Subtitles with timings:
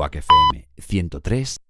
[0.00, 1.69] Quack FM 103.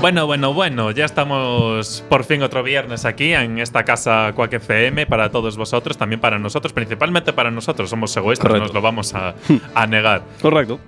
[0.00, 5.06] Bueno, bueno, bueno, ya estamos por fin otro viernes aquí en esta casa Quack FM
[5.06, 8.66] para todos vosotros, también para nosotros, principalmente para nosotros, somos egoístas, Correcto.
[8.66, 9.34] nos lo vamos a,
[9.74, 10.22] a negar.
[10.40, 10.78] Correcto.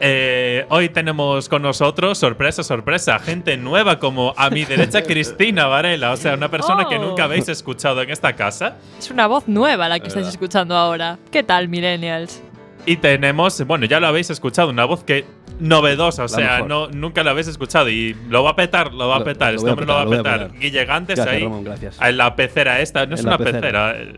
[0.00, 6.10] Eh, hoy tenemos con nosotros, sorpresa, sorpresa, gente nueva como a mi derecha Cristina Varela,
[6.12, 7.02] o sea, una persona que Oh.
[7.02, 8.76] nunca habéis escuchado en esta casa.
[8.98, 11.16] Es una voz nueva la que estáis escuchando ahora.
[11.30, 12.42] ¿Qué tal, millennials?
[12.86, 15.24] Y tenemos, bueno, ya lo habéis escuchado, una voz que
[15.60, 16.68] novedosa, o La sea, mejor.
[16.68, 19.58] no, nunca la habéis escuchado y lo va a petar, lo va a petar, lo
[19.58, 20.46] este hombre lo va a petar, lo voy a petar.
[20.48, 20.60] petar.
[20.60, 21.98] Guille Gantes Gracias, ahí, Ramón, gracias.
[22.00, 23.60] en la pecera esta, no es En una la pecera.
[23.60, 24.14] pecera, eh,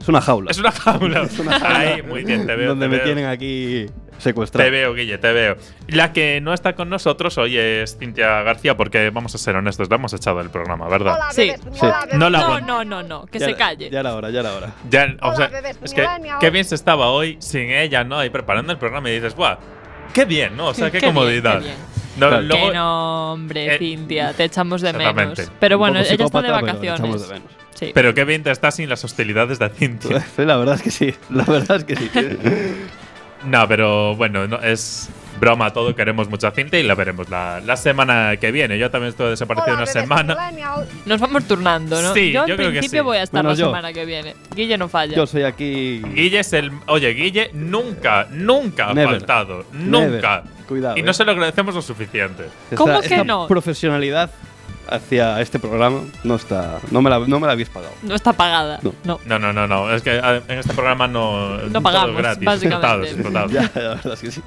[0.00, 0.50] Es una jaula.
[0.52, 1.28] es una jaula.
[1.64, 2.68] Ahí, muy bien, te veo.
[2.70, 3.04] donde te me veo.
[3.04, 3.86] tienen aquí
[4.18, 4.64] secuestrado.
[4.66, 5.56] Te veo, Guille, te veo.
[5.88, 9.88] La que no está con nosotros hoy es Cintia García, porque vamos a ser honestos,
[9.90, 11.16] la hemos echado del programa, ¿verdad?
[11.32, 11.52] Sí.
[11.72, 11.86] Sí.
[12.14, 13.90] No la No, no, no, no, que Ya se calle.
[13.90, 14.70] Ya era hora, ya era hora.
[14.88, 16.06] Ya, o Hola, sea, bebés es que
[16.38, 18.18] qué bien se estaba hoy sin ella, ¿no?
[18.18, 19.56] Ahí preparando el programa y dices, ¡guau!
[20.12, 20.68] ¡Qué bien, ¿no?
[20.68, 21.58] O sea, qué, Qué bien, comodidad.
[21.60, 21.76] qué bien.
[22.18, 22.42] No, Claro.
[22.42, 25.50] luego- que no, hombre, Eh, Cintia, te echamos de menos.
[25.58, 27.00] Pero bueno, ella está de pero vacaciones.
[27.00, 27.48] echamos de menos.
[27.74, 27.90] Sí.
[27.94, 30.24] Pero qué bien te está sin las hostilidades de Cintia.
[30.36, 31.14] La verdad es que sí.
[31.30, 32.10] La verdad es que sí.
[33.46, 35.08] no, pero bueno, no, es
[35.42, 35.94] broma todo.
[35.96, 38.78] Queremos mucho a Cintia y la veremos la, la semana que viene.
[38.78, 40.36] Yo también estuve desaparecido una semana.
[41.04, 42.14] Nos vamos turnando, ¿no?
[42.14, 43.04] Sí, yo en yo creo que principio sí.
[43.04, 43.70] voy a estar Menos la yo.
[43.70, 44.36] semana que viene.
[44.54, 45.16] Guille no falla.
[45.16, 46.00] Yo soy aquí.
[46.14, 46.70] Guille es el.
[46.86, 49.16] Oye, Guille nunca, nunca ha Never.
[49.18, 49.66] faltado.
[49.72, 50.12] Never.
[50.12, 50.44] Nunca.
[50.68, 50.96] Cuidado.
[50.96, 51.14] Y no eh.
[51.14, 52.44] se lo agradecemos lo suficiente.
[52.44, 53.48] Esta- ¿Cómo que esta no?
[53.48, 54.30] profesionalidad
[54.88, 56.78] hacia este programa no está.
[56.92, 57.92] No me la, no me la habéis pagado.
[58.02, 58.78] No está pagada.
[58.82, 58.94] No.
[59.04, 59.18] no.
[59.26, 59.92] No, no, no, no.
[59.92, 61.58] Es que ah, en este programa no.
[61.72, 62.44] todo pagamos, gratis.
[62.44, 63.08] básicamente.
[63.08, 63.48] Explotado, explotado.
[63.74, 64.40] Ya, la verdad es que sí.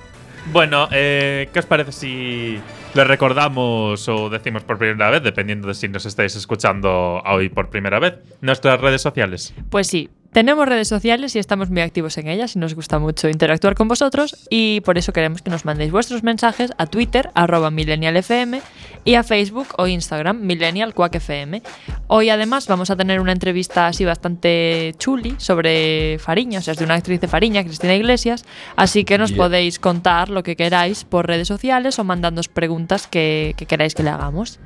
[0.52, 2.60] Bueno, eh, ¿qué os parece si
[2.94, 7.70] le recordamos o decimos por primera vez, dependiendo de si nos estáis escuchando hoy por
[7.70, 9.54] primera vez, nuestras redes sociales?
[9.70, 13.30] Pues sí, tenemos redes sociales y estamos muy activos en ellas y nos gusta mucho
[13.30, 17.72] interactuar con vosotros y por eso queremos que nos mandéis vuestros mensajes a Twitter, arroba
[17.72, 18.60] millennialfm
[19.06, 21.62] y a Facebook o Instagram, millennialquackfm.
[22.08, 26.80] Hoy además vamos a tener una entrevista así bastante chuli sobre Fariña, o sea, es
[26.80, 28.44] de una actriz de Fariña, Cristina Iglesias,
[28.76, 29.38] así que nos Yeah.
[29.38, 34.04] podéis contar lo que queráis por redes sociales o mandándonos preguntas que, que queráis que
[34.04, 34.60] le hagamos.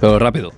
[0.00, 0.52] Pero rápido.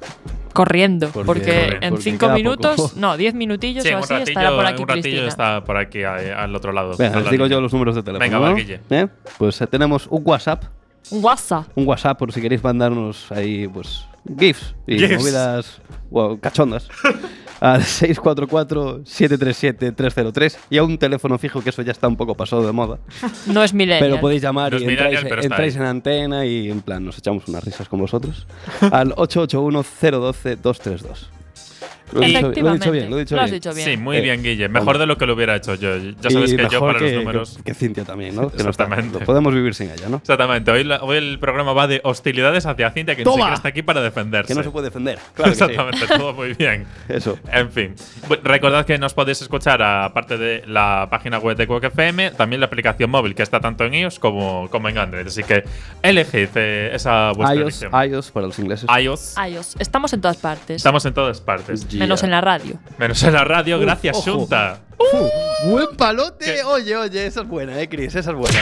[0.57, 2.93] Corriendo, Porque- porque, en porque cinco minutos, poco.
[2.97, 5.29] no, diez minutillos Sí, o así ratillo, estará por aquí un ratillo Cristina.
[5.29, 6.97] está por aquí ahí, al otro lado.
[6.97, 7.51] Venga, les digo lado.
[7.57, 8.25] yo los números de teléfono.
[8.25, 8.57] Venga, va, ¿no?
[8.57, 8.81] Guille.
[8.91, 9.07] ¿Eh?
[9.39, 10.65] Pues eh, tenemos un WhatsApp.
[11.11, 11.67] Un WhatsApp.
[11.77, 14.05] Un WhatsApp por si queréis mandarnos ahí, pues,
[14.39, 15.19] GIFs y GIFs.
[15.21, 15.81] movidas
[16.11, 16.89] wow, cachondas.
[17.75, 22.73] al 644-737-303 y a un teléfono fijo que eso ya está un poco pasado de
[22.73, 22.99] moda.
[23.47, 24.01] No es millennial.
[24.01, 27.63] Pero podéis llamar No y entráis, entráis en antena y en plan nos echamos unas
[27.65, 28.47] risas con vosotros.
[28.93, 31.29] al 881-012-232.
[32.13, 32.85] Lo he dicho- lo he Efectivamente.
[32.85, 33.55] dicho bien, lo he dicho has bien.
[33.61, 33.89] dicho bien.
[33.89, 34.69] Sí, muy Eh, bien, Guille.
[34.69, 35.97] Mejor de lo que lo hubiera hecho yo.
[35.97, 37.57] Ya sabes Y que yo mejor para los que- números.
[37.59, 38.43] Que, que Cintia también, ¿no?
[38.51, 39.19] Que no está- Exactamente.
[39.21, 40.19] lo podemos vivir sin ella, ¿no?
[40.19, 40.71] Exactamente.
[40.71, 43.83] Hoy, la- hoy el programa va de hostilidades hacia Cintia, que ni siquiera está aquí
[43.83, 44.53] para defenderse.
[44.53, 45.19] Que no se puede defender.
[45.35, 45.65] Claro que sí.
[45.65, 46.87] Exactamente, todo muy bien.
[47.09, 47.39] Eso.
[47.53, 47.95] En fin,
[48.43, 52.67] recordad que nos podéis escuchar aparte de la página web de Quack FM, también la
[52.67, 55.27] aplicación móvil que está tanto en iOS como, como en Android.
[55.27, 55.65] Así que
[56.03, 58.89] elegid eh, esa vuestra iOS, iOS para los ingleses.
[59.01, 59.35] iOS.
[59.51, 59.77] iOS.
[59.79, 60.77] Estamos en todas partes.
[60.77, 61.87] Estamos en todas partes.
[61.97, 62.05] Yeah.
[62.05, 62.79] Menos en la radio.
[62.99, 64.39] Menos en la radio, gracias, ojo.
[64.41, 64.81] Junta.
[64.99, 66.45] Uf, buen palote.
[66.45, 66.63] ¿Qué?
[66.65, 68.61] Oye, oye, esa es buena, eh, Chris, esa es buena.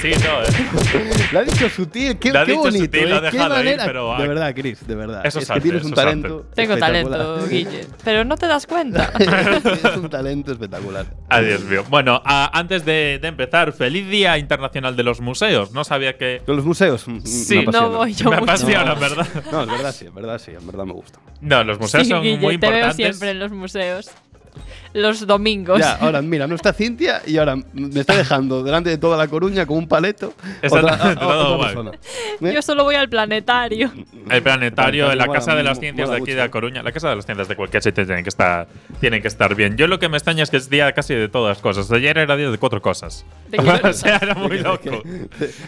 [0.00, 1.26] Sí, no, eh.
[1.32, 2.84] Lo ha dicho sutil, qué, Lo ha qué dicho bonito.
[2.84, 5.26] sutil, lo ha eh, qué dejado manera- pero, ah, de verdad, Chris, de verdad.
[5.26, 6.46] eso es es que arte, tienes un es talento.
[6.54, 7.18] Tengo espectacular.
[7.18, 7.86] talento, Guille.
[8.04, 9.10] Pero no te das cuenta.
[9.16, 11.06] tienes un talento espectacular.
[11.28, 11.84] Adiós mío.
[11.88, 15.72] Bueno, a- antes de, de empezar, feliz Día Internacional de los Museos.
[15.72, 16.42] No sabía que.
[16.44, 17.08] Con los museos.
[17.08, 17.96] mm, Sí, me no apasiona.
[17.96, 18.44] voy yo Me mucho.
[18.52, 19.26] apasiona, ¿verdad?
[19.50, 21.18] No, es verdad, sí, es verdad, sí, en verdad me gusta.
[21.40, 22.96] No, los museos Sí, son Guille, muy te veo importantes.
[23.16, 24.10] siempre en los museos.
[24.96, 25.78] Los domingos.
[25.78, 29.28] Ya, ahora mira, no está Cintia y ahora me está dejando delante de toda la
[29.28, 30.32] Coruña con un paleto.
[30.62, 31.14] Otra
[31.58, 31.90] persona.
[32.40, 32.52] ¿Eh?
[32.54, 33.92] Yo solo voy al planetario.
[34.30, 37.16] El planetario, la Casa de las Ciencias de aquí de A Coruña, la Casa de
[37.16, 38.68] las Ciencias de cualquier sitio tienen que estar,
[38.98, 39.76] tienen que estar bien.
[39.76, 41.92] Yo lo que me extraña es que es día casi de todas cosas.
[41.92, 43.26] Ayer era día de cuatro cosas.
[43.50, 45.02] ¿De qué o sea, era muy loco.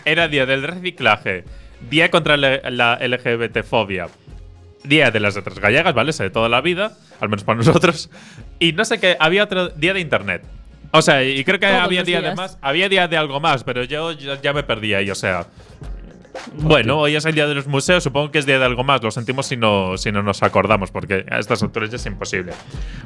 [0.07, 1.45] Era día del reciclaje,
[1.91, 4.09] día contra la, la LGBT-fobia,
[4.85, 6.11] día de las letras gallegas, ¿vale?
[6.11, 8.11] Ese de toda la vida, al menos para nosotros.
[8.59, 10.43] Y no sé qué, había otro día de internet.
[10.91, 12.37] O sea, y creo que Todos había día de días.
[12.37, 15.47] más, había día de algo más, pero yo ya, ya me perdí ahí, o sea.
[16.55, 19.03] Bueno, hoy es el día de los museos, supongo que es día de algo más.
[19.03, 22.53] Lo sentimos si no, si no nos acordamos, porque a estas alturas ya es imposible.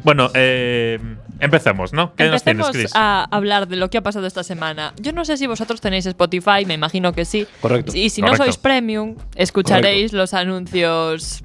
[0.04, 0.98] Bueno, eh,
[1.40, 2.14] empecemos, ¿no?
[2.14, 2.92] ¿Qué nos tienes, Empecemos Chris?
[2.94, 4.92] a hablar de lo que ha pasado esta semana.
[5.00, 7.46] Yo no sé si vosotros tenéis Spotify, me imagino que sí.
[7.60, 7.92] Correcto.
[7.94, 11.42] Y si no sois premium, escucharéis los anuncios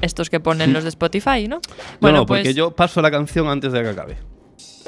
[0.00, 1.60] estos que ponen los de Spotify, ¿no?
[2.00, 4.16] Bueno, no, pues, porque yo paso la canción antes de que acabe.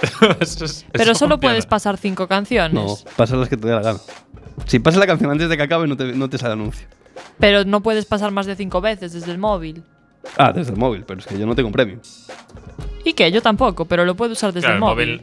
[0.40, 1.38] Eso es- pero eso solo funciona.
[1.52, 2.74] puedes pasar cinco canciones.
[2.74, 3.98] No, pasa las que te dé la gana.
[4.66, 6.86] Si pasas la canción antes de que acabe, no te, no te sale anuncio.
[7.38, 9.82] Pero no puedes pasar más de cinco veces desde el móvil.
[10.38, 12.00] Ah, desde el móvil, pero es que yo no tengo un premium.
[13.04, 13.30] ¿Y qué?
[13.30, 15.22] Yo tampoco, pero lo puedo usar desde Claro, el móvil.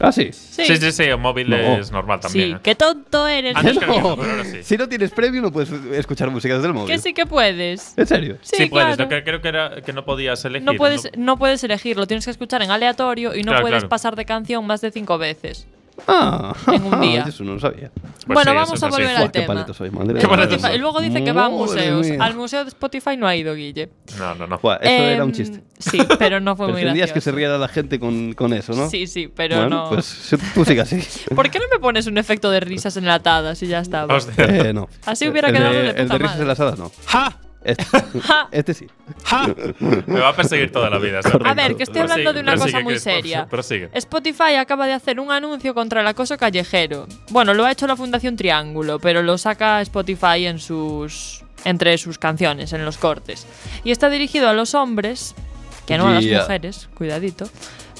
[0.00, 0.30] Ah, sí.
[0.32, 1.56] Sí, Sí, sí, sí, el móvil No.
[1.56, 2.48] es normal también.
[2.50, 2.58] Sí, ¿eh?
[2.62, 3.54] qué tonto eres.
[3.56, 4.02] Antes que niño.
[4.02, 4.62] no, pero ahora sí.
[4.62, 6.88] Si no tienes premium, no puedes escuchar música desde el móvil.
[6.90, 7.96] Que sí que puedes.
[7.96, 8.38] ¿En serio?
[8.42, 8.96] Sí, Sí, puedes.
[8.96, 9.02] claro.
[9.04, 10.66] Lo que creo que era que no podías elegir.
[10.66, 13.78] No puedes, no puedes elegir, lo tienes que escuchar en aleatorio y no Claro, puedes
[13.80, 13.88] claro.
[13.88, 15.66] pasar de canción más de cinco veces.
[16.08, 17.24] Ah, En un día.
[17.28, 17.90] Eso no lo sabía.
[17.94, 19.46] Pues bueno, sí, vamos a volver al qué tema.
[19.54, 20.28] paleto soy, madre Qué mía.
[20.28, 20.76] paleto Spotify- soy.
[20.76, 22.06] y luego dice que va a museos.
[22.08, 22.18] mía.
[22.24, 23.90] Al museo de Spotify no ha ido, Guille.
[24.18, 24.58] No, no, no.
[24.58, 25.62] Buah, eso era Em, un chiste.
[25.78, 27.14] Sí, pero no fue muy Pretendías gracioso.
[27.14, 28.88] que se riera la gente con, con eso, ¿no?
[28.88, 29.90] Sí, sí, pero bueno, no.
[29.90, 31.00] pues tú sigue así.
[31.34, 34.14] ¿Por qué no me pones un efecto de risas enlatadas y ya estaba?
[34.16, 34.44] Hostia.
[34.44, 34.88] Eh, no.
[35.06, 36.42] Así hubiera el quedado de, de El puta de risas madre.
[36.42, 36.92] enlazadas no.
[37.06, 37.36] ¡Ja!
[37.64, 37.84] Este,
[38.50, 38.86] este sí.
[40.06, 41.20] Me va a perseguir toda la vida.
[41.44, 43.46] A ver, que estoy hablando de una Prosigue, cosa muy seria.
[43.46, 43.90] Prosigue.
[43.92, 47.06] Spotify acaba de hacer un anuncio contra el acoso callejero.
[47.30, 52.18] Bueno, lo ha hecho la Fundación Triángulo, pero lo saca Spotify en sus entre sus
[52.18, 53.46] canciones, en los cortes.
[53.84, 55.34] Y está dirigido a los hombres,
[55.86, 57.48] que no a las mujeres, cuidadito,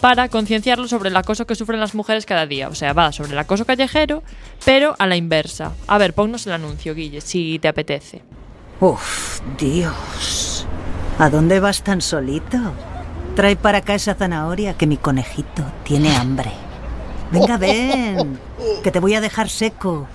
[0.01, 2.69] para concienciarlos sobre el acoso que sufren las mujeres cada día.
[2.69, 4.23] O sea, va sobre el acoso callejero,
[4.65, 5.73] pero a la inversa.
[5.87, 8.23] A ver, ponnos el anuncio, Guille, si te apetece.
[8.83, 10.67] Uf, Dios.
[11.17, 12.59] ¿A dónde vas tan solito?
[13.37, 16.51] Trae para acá esa zanahoria que mi conejito tiene hambre.
[17.31, 18.41] Venga, ven,
[18.83, 20.09] que te voy a dejar seco.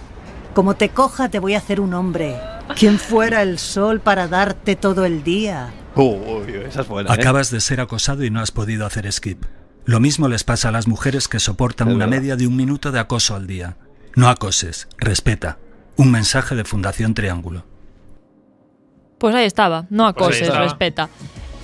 [0.53, 2.35] Como te coja, te voy a hacer un hombre.
[2.77, 5.71] ¿Quién fuera el sol para darte todo el día?
[5.95, 7.09] Uy, esa es buena.
[7.09, 7.13] ¿eh?
[7.13, 9.45] Acabas de ser acosado y no has podido hacer skip.
[9.85, 12.99] Lo mismo les pasa a las mujeres que soportan una media de un minuto de
[12.99, 13.77] acoso al día.
[14.15, 15.57] No acoses, respeta.
[15.95, 17.76] Un mensaje de Fundación Triángulo.
[19.17, 20.63] Pues ahí estaba, no Pues acoses, estaba.
[20.63, 21.09] respeta.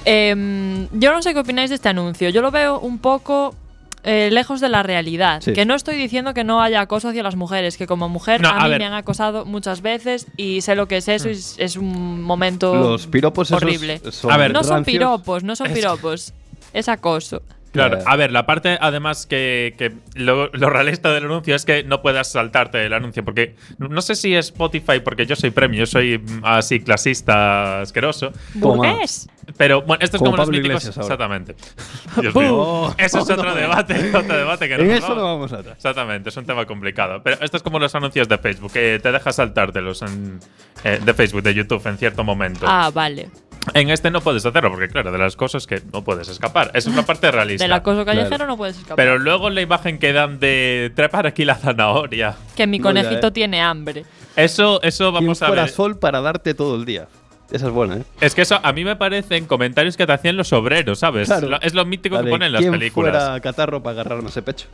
[0.05, 2.29] Em, yo no sé qué opináis de este anuncio.
[2.29, 3.55] Yo lo veo un poco
[4.03, 5.41] eh, lejos de la realidad.
[5.41, 5.53] Sí.
[5.53, 8.49] Que no estoy diciendo que no haya acoso hacia las mujeres, que como mujer No,
[8.49, 11.33] a, a mí me han acosado muchas veces y sé lo que es eso y
[11.33, 14.01] es, es un momento Los piropos esos horrible.
[14.11, 16.33] son A ver, no son piropos, no son piropos.
[16.73, 17.41] Es acoso.
[17.73, 21.83] Claro, a ver, la parte además que, que lo, lo realista del anuncio es que
[21.83, 25.79] no puedas saltarte el anuncio, porque no sé si es Spotify, porque yo soy premio,
[25.79, 28.31] yo soy mm, así clasista asqueroso.
[28.53, 29.27] Burgués.
[29.57, 30.83] pero bueno, esto es Como como, los míticos.
[30.83, 31.05] Iglesias ahora.
[31.15, 31.55] Exactamente.
[32.21, 32.55] Dios mío.
[32.55, 33.55] Oh, Eso es no, otro no.
[33.59, 35.51] debate, otro debate que En nos eso no vamos.
[35.51, 35.75] vamos atrás.
[35.77, 37.21] Exactamente, es un tema complicado.
[37.23, 40.39] Pero esto es como los anuncios de Facebook, que te deja saltártelos en,
[40.83, 42.65] eh, de Facebook, de YouTube en cierto momento.
[42.69, 43.29] Ah, vale.
[43.73, 46.71] En este no puedes hacerlo, porque claro, de las cosas que no puedes escapar.
[46.73, 47.63] Es una parte realista.
[47.63, 48.47] Del acoso callejero Claro.
[48.47, 48.97] no puedes escapar.
[48.97, 52.35] Pero luego la imagen que dan de trepar aquí la zanahoria.
[52.55, 53.31] que mi No, ya, conejito eh.
[53.31, 54.05] tiene hambre.
[54.35, 55.71] Eso, eso ¿Quién vamos a fuera ver.
[55.71, 57.07] sol para darte todo el día?
[57.51, 58.03] Esa es buena, ¿eh?
[58.19, 61.27] Es que eso a mí me parecen comentarios que te hacían los obreros, ¿sabes?
[61.27, 61.49] Claro.
[61.49, 63.11] Lo- es lo mítico La que ponen en las ¿Quién películas.
[63.23, 64.67] fuera catarro para agarrarme ese pecho?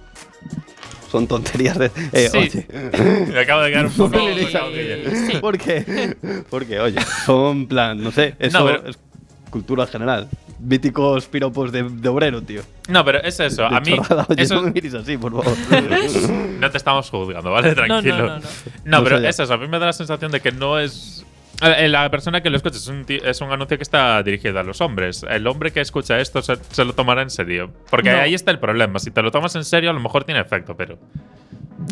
[1.11, 1.91] Son tonterías de.
[2.13, 2.37] Eh, Sí.
[2.37, 2.67] oye.
[3.33, 4.17] Me acabo de quedar un poco.
[4.19, 5.37] Sí.
[5.41, 6.15] ¿Por qué?
[6.49, 8.99] Porque, oye, son plan, no sé, eso No, pero- es
[9.49, 10.27] cultura general.
[10.59, 12.61] Míticos piropos de, de obrero, tío.
[12.89, 13.61] No, pero es eso.
[13.61, 13.95] De A mí.
[13.95, 14.25] chorrada.
[14.29, 15.57] Oye, eso- no me mires así, por favor.
[16.59, 17.73] No te estamos juzgando, ¿vale?
[17.73, 18.17] Tranquilo.
[18.17, 18.41] no, no, no.
[18.83, 19.53] No, No pero sé es eso.
[19.53, 21.25] A mí me da la sensación de que no es.
[21.61, 24.59] Eh, La persona que lo escucha es un, ti- es un anuncio que está dirigido
[24.59, 25.25] a los hombres.
[25.29, 27.71] El hombre que escucha esto se, se lo tomará en serio.
[27.89, 28.19] Porque No.
[28.19, 28.99] ahí está el problema.
[28.99, 30.97] Si te lo tomas en serio, a lo mejor tiene efecto, pero.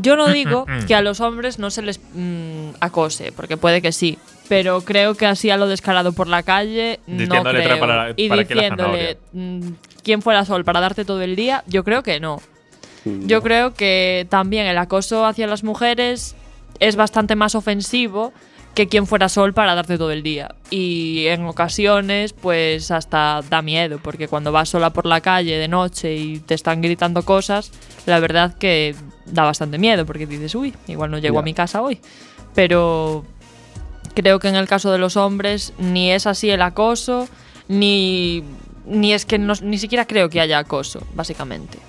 [0.01, 0.85] Yo no digo mm.
[0.85, 4.17] que a los hombres no se les mm, acose, porque puede que sí.
[4.49, 7.85] Pero creo que así a lo descarado por la calle, no Diciéndole creo.
[7.87, 9.61] la- y para la diciéndole mm,
[10.03, 12.41] quién fuera sol para darte todo el día, yo creo que no.
[13.05, 16.35] Yo creo que también el acoso hacia las mujeres
[16.81, 18.33] es bastante más ofensivo
[18.77, 20.53] que quien fuera sol para darte todo el día.
[20.69, 25.67] Y en ocasiones, pues hasta da miedo, porque cuando vas sola por la calle de
[25.67, 27.71] noche y te están gritando cosas,
[28.05, 28.93] la verdad que
[29.25, 31.99] da bastante miedo, porque dices, uy, igual no llego a mi casa hoy.
[32.53, 33.25] Pero
[34.13, 37.27] creo que en el caso de los hombres ni es así el acoso,
[37.67, 38.43] ni,
[38.85, 41.79] ni es que no- ni siquiera creo que haya acoso, básicamente.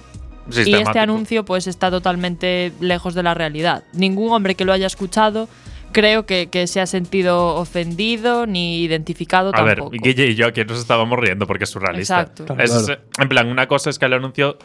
[0.70, 3.84] Y este anuncio pues está totalmente lejos de la realidad.
[3.92, 5.50] Ningún hombre que lo haya escuchado
[5.92, 9.96] creo que, que se ha sentido ofendido ni identificado A ver, tampoco.
[10.02, 12.20] Guille y yo aquí nos estábamos riendo porque es surrealista.
[12.20, 12.44] Exacto.
[12.46, 13.00] Claro, Es, claro.
[13.18, 14.58] En plan, una cosa es que el anuncio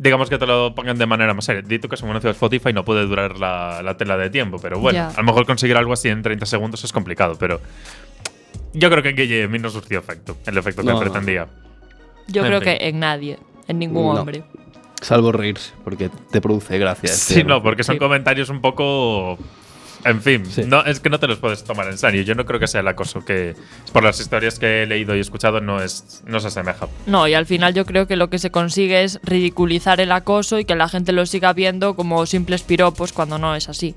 [0.00, 1.60] digamos que te lo pongan de manera más seria.
[1.62, 4.78] Dito que según anuncio de Spotify no puede durar la, la tela de tiempo, pero
[4.78, 5.08] bueno, Ya.
[5.08, 7.60] a lo mejor conseguir algo así en 30 segundos es complicado, pero
[8.74, 11.00] yo creo que en Guille a mí no surgió efecto, el efecto que No, no,
[11.00, 11.48] pretendía.
[12.28, 12.68] Yo En creo fin.
[12.78, 14.20] que en nadie, en ningún No.
[14.20, 14.44] hombre.
[15.00, 17.08] Salvo reírse, porque te produce gracia.
[17.08, 17.98] Sí, este- no, porque son Sí.
[17.98, 19.36] comentarios un poco.
[20.04, 20.62] En fin, Sí.
[20.64, 22.22] no, es que no te los puedes tomar en serio.
[22.22, 23.54] Yo no creo que sea el acoso que,
[23.92, 26.86] por las historias que he leído y escuchado, no, es, no se asemeja.
[27.06, 30.58] No, y al final yo creo que lo que se consigue es ridiculizar el acoso
[30.58, 33.94] y que la gente lo siga viendo como simples piropos cuando no es así.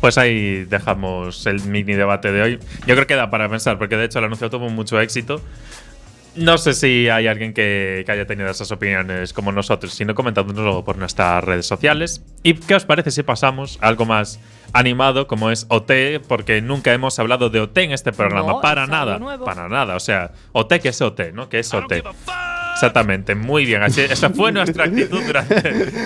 [0.00, 2.58] Pues ahí dejamos el mini debate de hoy.
[2.86, 5.40] Yo creo que da para pensar, porque de hecho el anuncio tuvo mucho éxito.
[6.36, 10.84] No sé si hay alguien que, que haya tenido esas opiniones como nosotros, sino comentándonoslo
[10.84, 12.22] por nuestras redes sociales.
[12.42, 14.40] ¿Y qué os parece si pasamos a algo más
[14.72, 15.90] animado como es OT?
[16.26, 18.52] Porque nunca hemos hablado de OT en este programa.
[18.54, 19.18] No, para es nada.
[19.18, 19.44] nuevo.
[19.44, 19.96] Para nada.
[19.96, 21.32] O sea, OT, ¿qué es OT?
[21.32, 21.48] ¿No?
[21.48, 22.02] ¿Qué es OT?
[22.74, 23.84] Exactamente, muy bien.
[23.84, 25.54] Así, esa fue nuestra actitud durante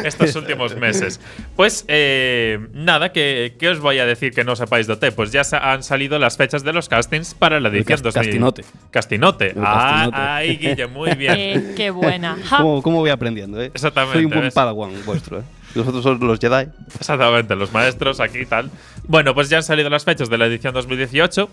[0.06, 1.18] estos últimos meses.
[1.56, 5.06] Pues eh, nada, que, ¿qué os voy a decir que no sepáis de OT?
[5.16, 8.22] Pues ya han salido las fechas de los castings para la edición cas- 2000.
[8.22, 8.64] castinote.
[8.90, 9.54] Castinote.
[9.56, 11.28] Ah, ahí, Guille, muy bien.
[11.38, 12.36] Eh, qué buena.
[12.50, 13.70] ¿Cómo, cómo voy aprendiendo, eh?
[13.72, 14.54] Exactamente, Soy un buen ¿ves?
[14.54, 15.42] padawan vuestro, eh.
[15.74, 16.68] Nosotros somos los Jedi.
[16.98, 18.70] Exactamente, los maestros aquí y tal.
[19.06, 21.48] Bueno, pues ya han salido las fechas de la edición 2018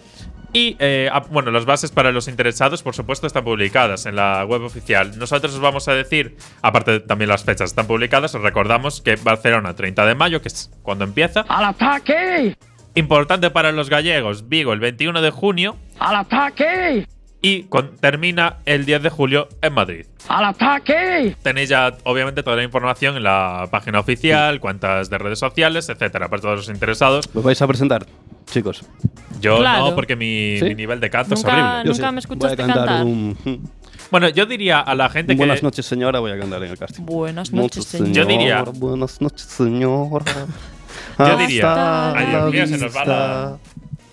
[0.53, 4.63] y, eh, bueno, las bases para los interesados, por supuesto, están publicadas en la web
[4.63, 5.17] oficial.
[5.17, 9.15] Nosotros os vamos a decir, aparte de también las fechas están publicadas, os recordamos que
[9.17, 11.41] Barcelona 30 de mayo, que es cuando empieza.
[11.49, 12.55] ¡Al ataque!
[12.95, 17.05] Importante para los gallegos, Vigo el 21 de junio ¡Al ataque!
[17.45, 20.05] Y con- termina el 10 de julio en Madrid.
[20.27, 21.35] ¡Al ataque!
[21.43, 26.27] Tenéis ya, obviamente, toda la información en la página oficial, cuentas de redes sociales, etcétera,
[26.29, 27.29] para todos los interesados.
[27.35, 28.07] ¿Os vais a presentar,
[28.51, 28.83] chicos?
[29.41, 29.89] Yo Claro.
[29.89, 30.65] no, porque mi, ¿Sí?
[30.65, 31.83] mi nivel de canto Nunca- es horrible.
[31.85, 32.13] Yo Nunca sí.
[32.13, 33.05] me escuchaste voy a cantar, cantar.
[33.05, 33.69] un.
[34.09, 35.37] Bueno, yo diría a la gente que.
[35.37, 37.03] Buenas noches, señora, voy a cantar en el casting.
[37.05, 38.11] Buenas noches, señor.
[38.11, 40.25] Yo diría- Buenas noches, señora.
[41.19, 43.57] Yo diría- Ay, Dios mío, se nos va la-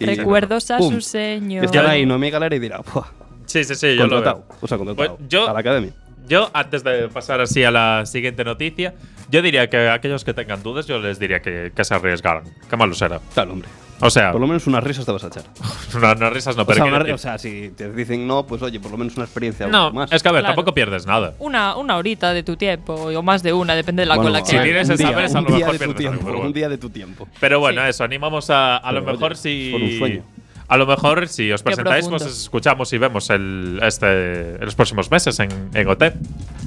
[0.01, 0.95] Recuerdos a pum.
[0.95, 1.65] su señor.
[1.65, 3.05] Estará ahí Noemí Galera y dirá, "Buah,
[3.47, 4.45] Sí, sí, sí, yo lo veo.
[4.61, 5.17] O sea, contratado.
[5.17, 5.93] Pues yo- a la academia.
[6.29, 8.95] Yo, antes de pasar así a la siguiente noticia,
[9.29, 12.45] yo diría que a aquellos que tengan dudas, yo les diría que, que se arriesgaran.
[12.71, 13.21] Qué malo será.
[13.35, 13.69] Claro, hombre.
[14.01, 15.43] O sea, Por lo menos unas risas te vas a echar.
[15.97, 18.63] unas, unas risas no, O pero sea, una- o sea, si te dicen no, pues
[18.63, 20.11] oye, por lo menos una experiencia no, más.
[20.13, 20.55] es que a ver, Claro.
[20.55, 21.35] tampoco pierdes nada.
[21.41, 24.43] Una, una horita de tu tiempo, o más de una, depende de la Bueno, cola
[24.43, 25.97] que Si tienes un esa día, vez, a un lo día mejor de tu pierdes
[26.01, 26.47] tiempo, pero bueno.
[26.47, 27.29] un día de tu tiempo.
[27.41, 27.89] Pero bueno, Sí.
[27.91, 29.71] eso, animamos a, a lo mejor oye, si.
[29.73, 30.23] por un sueño.
[30.73, 34.75] A lo mejor si os presentáis, pues os escuchamos y vemos el, este, en los
[34.75, 36.05] próximos meses en, en OT.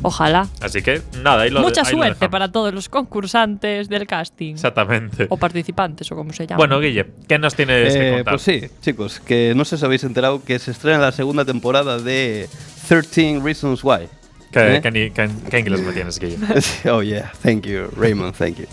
[0.04, 0.48] Ojalá.
[0.62, 4.54] Así que nada, ahí lo Mucha ahí suerte para todos los concursantes del casting.
[4.54, 5.26] Exactamente.
[5.30, 6.58] O participantes, o como se llama.
[6.58, 8.34] Bueno, Guille, ¿qué nos tienes que Eh, contar?
[8.36, 11.98] pues sí, chicos, que no sé si habéis enterado que se estrena la segunda temporada
[11.98, 12.48] de
[12.88, 14.08] 13 Reasons Why.
[14.52, 14.82] ¿Qué, ¿Eh?
[14.84, 16.38] qué ni- qué- qué inglés me tienes, Guille?
[16.92, 18.66] oh yeah, thank you, Raymond, thank you.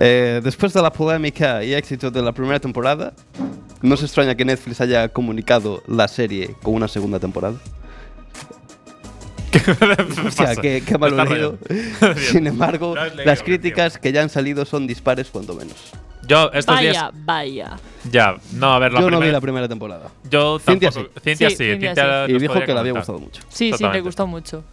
[0.00, 3.12] Eh, después de la polémica y éxito de la primera temporada,
[3.82, 7.56] no se extraña que Netflix haya comunicado la serie con una segunda temporada.
[10.26, 11.58] O sea, que Me mal rayando.
[12.16, 15.76] Sin embargo, leído, las críticas que ya han salido son dispares cuanto menos.
[16.26, 17.10] Yo estos vaya, días.
[17.24, 17.76] vaya.
[18.10, 20.08] Ya, no, a ver, la Yo no vi la primera temporada.
[20.30, 21.14] Yo Cintia tampoco.
[21.16, 21.20] sí.
[21.30, 22.94] Cintia Sí, sí, Cintia Cintia Y dijo que le había comentar.
[23.00, 23.42] gustado mucho.
[23.50, 24.64] Sí, sí, le gustó mucho.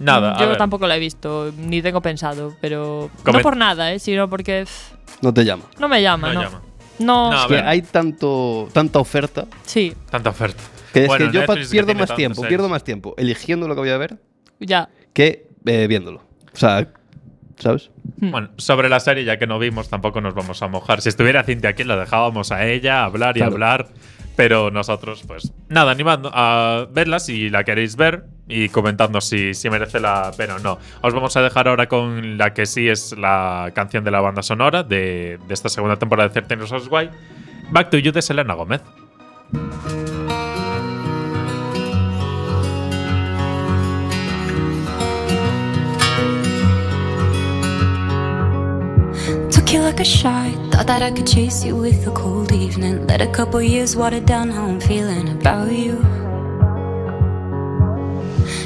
[0.00, 0.56] Nada, a Yo ver.
[0.58, 3.10] tampoco la he visto, ni tengo pensado, pero.
[3.24, 3.98] Comen- No por nada, ¿eh?
[3.98, 4.64] Sino porque.
[5.22, 5.64] No te llama.
[5.78, 6.42] No me llama, No ¿no?
[6.42, 6.62] llama.
[6.98, 10.62] No, Es que hay tanto, tanta oferta sí, Tanta oferta.
[10.92, 12.48] que es Bueno, que yo Netflix pierdo más tiempo, series.
[12.48, 14.18] pierdo más tiempo eligiendo lo que voy a ver
[14.60, 14.88] ya.
[15.12, 16.22] que eh, viéndolo.
[16.52, 16.88] O sea,
[17.58, 17.90] ¿sabes?
[18.20, 18.30] Hmm.
[18.30, 21.00] Bueno, sobre la serie, ya que no vimos, tampoco nos vamos a mojar.
[21.02, 23.52] Si estuviera Cintia aquí, la dejábamos a ella hablar y Claro.
[23.52, 23.88] hablar.
[24.34, 29.68] Pero nosotros, pues nada, animando a verla si la queréis ver y comentando si, si
[29.70, 30.78] merece la pena o no.
[31.02, 34.42] Os vamos a dejar ahora con la que sí es la canción de la banda
[34.42, 37.10] sonora de, de esta segunda temporada de 13 Reasons Why.
[37.70, 38.80] Back to You de Selena Gómez.
[49.50, 50.54] Took you like a shot.
[50.72, 53.06] Thought that I could chase you with a cold evening.
[53.06, 56.27] Let a couple years water down how I'm feeling about you.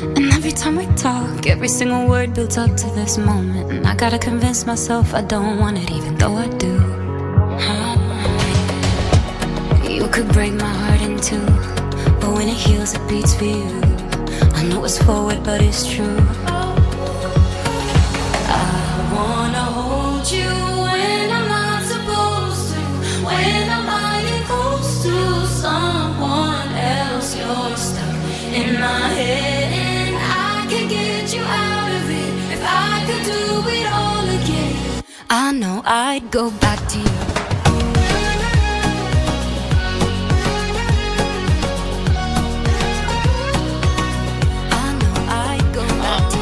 [0.02, 3.70] And every time we talk, every single word builds up to this moment.
[3.70, 6.74] And I gotta convince myself I don't want it, even though I do.
[9.88, 11.46] You could break my heart in two,
[12.20, 13.80] but when it heals, it beats for you.
[14.54, 16.18] I know it's forward, but it's true.
[35.62, 37.04] Know I'd go back to you.
[44.74, 45.14] I know
[45.44, 46.38] I'd go back to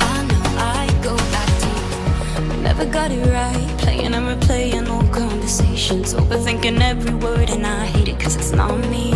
[0.00, 2.62] I know I'd go back to you.
[2.62, 8.06] Never got it right, playing and replaying old conversations, overthinking every word, and I hate
[8.06, 9.09] it cause it's not me.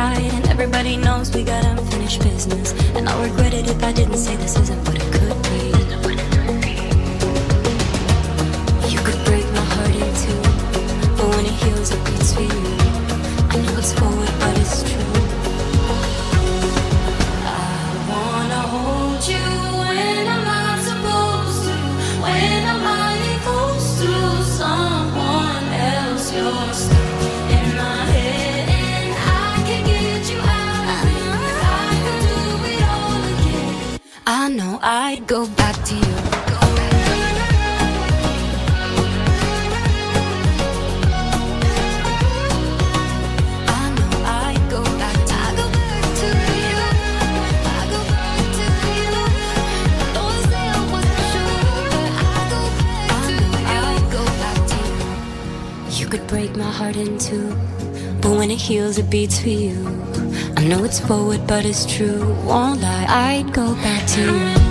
[0.00, 0.50] Of hiding?
[0.50, 2.72] Everybody knows we got unfinished business.
[2.96, 5.62] And I'll regret it if I didn't say this isn't what it could be.
[8.92, 10.40] You could break my heart in two,
[11.16, 12.66] but when it heals, it beats for you.
[13.52, 14.29] I know it's forward,
[35.30, 36.00] go back to you.
[36.02, 37.20] Go back to
[43.68, 46.88] I know I'd go back, I go back to Hila,
[47.62, 49.24] I go back to Hela.
[50.18, 51.62] I wasn't sure.
[51.94, 52.60] But I go,
[53.14, 53.52] I know
[53.86, 54.78] I'd go back to
[55.94, 57.54] you You could break my heart in two,
[58.20, 59.78] but when it heals, it beats for you.
[60.56, 62.34] I know it's forward, but it's true.
[62.44, 64.22] Won't lie, I'd go back to.
[64.22, 64.69] You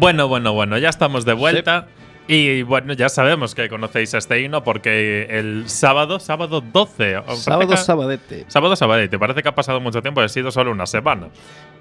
[0.00, 1.86] Bueno, bueno, bueno, ya estamos de vuelta.
[2.26, 7.16] Y bueno, ya sabemos que conocéis este himno porque el sábado, sábado 12.
[7.18, 8.44] o parece Sábado que- sabadete.
[8.46, 9.18] Sábado, sabadete.
[9.18, 11.28] Parece que ha pasado mucho tiempo, ha sido solo una semana.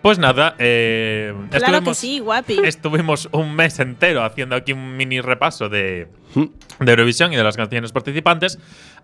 [0.02, 2.60] Pues nada, eh, Claro que estuvimos- sí, guapi.
[2.66, 6.46] Estuvimos un mes entero haciendo aquí un mini repaso de, Mm.
[6.84, 8.58] de Eurovisión y de las canciones participantes.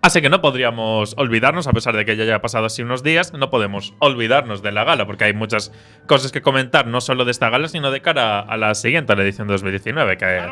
[0.06, 3.34] Así que no podríamos olvidarnos, a pesar de que ya haya pasado así unos días,
[3.34, 5.72] no podemos olvidarnos de la gala, porque hay muchas
[6.06, 9.16] cosas que comentar, no solo de esta gala, sino de cara a la siguiente, a
[9.16, 10.18] la edición 2019.
[10.20, 10.44] Que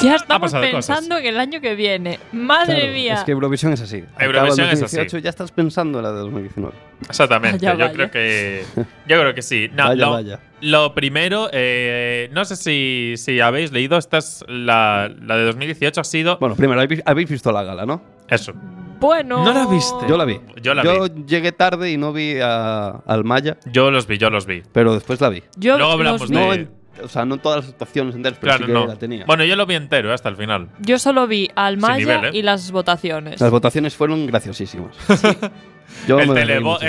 [0.00, 2.18] Ya estamos pensando en el año que viene.
[2.32, 3.14] Madre Claro, mía.
[3.16, 4.04] Es que Eurovisión es así.
[4.18, 4.96] Eurovisión es así.
[4.96, 6.74] 2018, ya estás pensando en la de 2019.
[7.10, 7.92] Exactamente, Vaya, yo vaya.
[7.92, 8.64] creo que.
[9.06, 9.68] Yo creo que sí.
[9.74, 10.40] No, Vaya, lo, vaya.
[10.62, 16.00] lo primero, eh, no sé si, si habéis leído, esta es la, la de 2018
[16.00, 16.38] ha sido.
[16.38, 18.00] Bueno, primero, habéis visto la gala, ¿no?
[18.34, 18.52] Eso.
[19.00, 19.44] Bueno.
[19.44, 20.06] ¿No la viste?
[20.08, 20.40] Yo la vi.
[20.62, 21.24] Yo la Yo vi.
[21.26, 24.62] llegué tarde y no vi a, al Maya, Yo los vi, yo los vi.
[24.72, 25.42] pero después la vi.
[25.56, 28.38] Yo Luego hablamos los de- vi- No en- o sea, no todas las actuaciones enteras,
[28.40, 28.86] pero Claro, sí que no.
[28.86, 29.24] la tenía.
[29.26, 30.68] Bueno, yo lo vi entero eh, hasta el final.
[30.78, 32.38] Yo solo vi al Maya nivel, ¿eh?
[32.38, 33.40] y las votaciones.
[33.40, 34.94] Las votaciones fueron graciosísimas.
[36.06, 36.82] Yo el, eh, El televoto-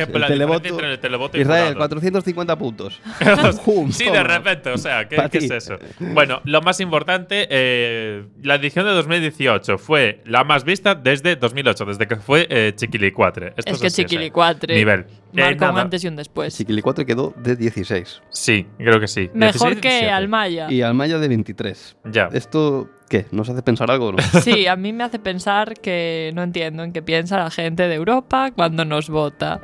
[0.68, 1.78] entre el televoto y Israel, jurado.
[1.80, 3.02] 450 puntos.
[3.92, 5.78] Sí, de repente, o sea, ¿qué, qué es eso?
[6.00, 11.86] Bueno, lo más importante, eh, la edición de 2018 fue la más vista desde 2008,
[11.86, 13.54] desde que fue eh, Chiquilicuatre.
[13.58, 15.02] Esto es que así, Chiquilicuatre Nivel.
[15.36, 15.82] Eh, marcó un nada.
[15.82, 16.56] antes y un después.
[16.56, 19.30] Chiquilicuatre quedó de 16 Sí, creo que sí.
[19.34, 20.12] Mejor 16, que 17.
[20.12, 20.68] al Maya.
[20.72, 21.98] y al Maya de 23.
[22.06, 22.30] Ya.
[22.34, 23.28] ¿Esto qué?
[23.32, 24.17] ¿Nos hace pensar algo o no?
[24.41, 27.93] Sí, a mí me hace pensar que no entiendo en qué piensa la gente de
[27.93, 29.62] Europa cuando nos vota.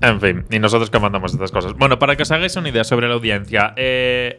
[0.00, 1.74] En fin, y nosotros que mandamos estas cosas.
[1.74, 4.36] Bueno, para que os hagáis una idea sobre la audiencia, eh,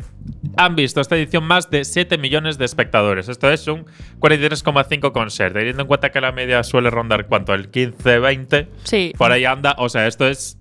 [0.57, 3.29] han visto esta edición más de 7 millones de espectadores.
[3.29, 3.85] Esto es un
[4.19, 5.53] 43,5 concert.
[5.53, 7.53] Teniendo en cuenta que la media suele rondar, ¿cuánto?
[7.53, 8.67] El 15-20.
[8.83, 9.13] Sí.
[9.15, 9.75] Por ahí anda.
[9.77, 10.57] O sea, esto es.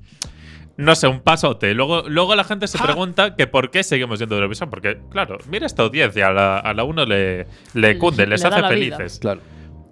[0.83, 1.75] No sé, un pasote.
[1.75, 4.69] Luego, luego la gente se pregunta que por qué seguimos yendo a Eurovisión.
[4.69, 6.29] Porque, claro, mira esta audiencia.
[6.29, 9.19] A la, a la uno le, le cunde, les Le hace felices.
[9.21, 9.41] claro.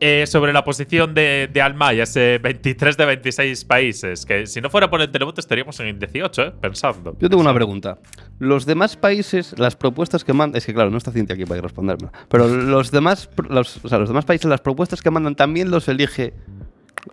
[0.03, 4.70] Eh, sobre la posición de, de Almaya, ese 23 de 26 países, que si no
[4.70, 6.53] fuera por el televoto estaríamos en el 18, ¿eh?
[6.59, 7.14] pensando.
[7.20, 7.98] Yo tengo una pregunta.
[8.38, 10.57] Los demás países, las propuestas que mandan.
[10.57, 12.09] Es que, claro, no está Cintia aquí para responderme.
[12.31, 15.87] Pero los demás, los, o sea, los demás países, las propuestas que mandan también los
[15.87, 16.33] elige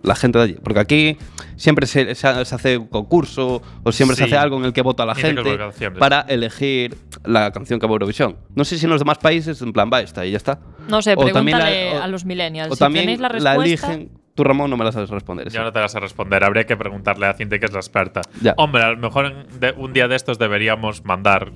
[0.02, 0.56] la gente de allí.
[0.62, 1.16] Porque aquí
[1.56, 4.72] siempre se, se ha- se hace un concurso o siempre se hace algo en el
[4.72, 5.58] que vota la gente
[5.98, 8.36] para elegir la canción que va a Eurovisión.
[8.54, 10.60] No sé si en los demás países, en plan, va esta y ya está.
[10.88, 12.70] No sé, O también la- pregúntale o- a los millennials.
[12.72, 15.48] O si también tenéis la la respuesta, eligen Tú, Ramón, no me la sabes responder.
[15.50, 16.44] Yo no te vas a responder.
[16.44, 18.20] Habría que preguntarle a Cintia, que es la experta.
[18.40, 18.54] Ya.
[18.56, 21.50] Hombre, a lo mejor en- de- un día de estos deberíamos mandar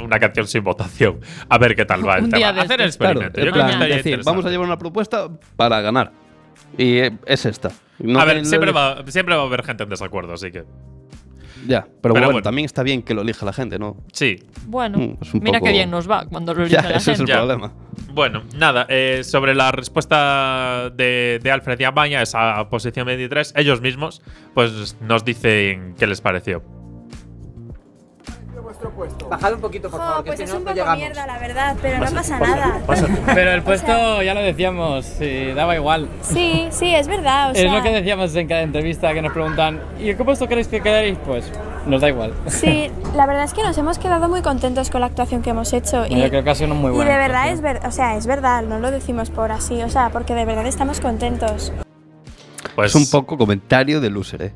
[0.00, 1.18] una canción sin votación.
[1.48, 2.38] A ver qué tal va el Un tema.
[2.38, 2.98] día de Hacer el estos.
[3.04, 3.40] Claro, experimento.
[3.40, 6.12] en Yo creo que decir, vamos a llevar una propuesta para ganar.
[6.78, 7.70] Y eh, es esta.
[7.98, 10.64] No a ver, siempre va, siempre va a haber gente en desacuerdo, así que.
[11.66, 12.42] Ya, pero, Pero bueno, bueno.
[12.42, 13.98] también está bien que lo elija la gente, ¿no?
[14.14, 14.38] Sí.
[14.66, 16.96] Bueno, Mm, es un mira poco- qué bien nos va cuando lo elige Ya, la
[16.96, 17.32] ese es el gente.
[17.32, 17.38] Ya.
[17.38, 17.72] problema.
[18.14, 23.82] Bueno, nada, eh, sobre la respuesta de, de Alfred y Amaya, esa posición 23, ellos
[23.82, 24.22] mismos,
[24.54, 26.62] pues nos dicen qué les pareció.
[29.28, 30.98] Bajad un poquito, por favor, que pues si es no, un poco llegamos.
[30.98, 32.80] mierda, la verdad, pero no pasa nada.
[33.34, 36.08] Pero el puesto, ya lo decíamos, sí, daba igual.
[36.22, 37.64] Sí, sí, es verdad, o sea.
[37.64, 40.80] es lo que decíamos en cada entrevista que nos preguntan, ¿y qué puesto queréis que
[40.80, 41.18] quedéis?
[41.24, 41.50] Pues
[41.86, 42.32] nos da igual.
[42.46, 45.72] Sí, la verdad es que nos hemos quedado muy contentos con la actuación que hemos
[45.72, 46.04] hecho.
[46.06, 47.10] Y, Yo creo que ha sido muy y buena.
[47.12, 50.10] de verdad es ver, o sea, es verdad, no lo decimos por así, o sea,
[50.10, 51.72] porque de verdad estamos contentos.
[52.74, 54.54] Pues Es un poco comentario de loser, ¿eh?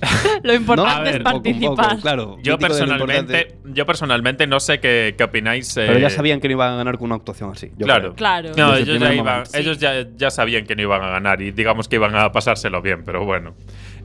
[0.42, 2.00] Lo importante ver, es Poco, un poco, participar.
[2.00, 2.36] claro.
[2.42, 5.72] Yo personalmente, yo personalmente no sé qué, qué opináis.
[5.74, 7.70] Pero ya eh, sabían que no iban a ganar con una actuación así.
[7.76, 8.00] yo Claro.
[8.02, 8.14] creo.
[8.16, 8.50] Claro.
[8.56, 9.46] No, ellos, ya, iban-.
[9.46, 9.58] Sí.
[9.58, 12.82] ellos ya, ya sabían que no iban a ganar y digamos que iban a pasárselo
[12.82, 13.54] bien, pero bueno.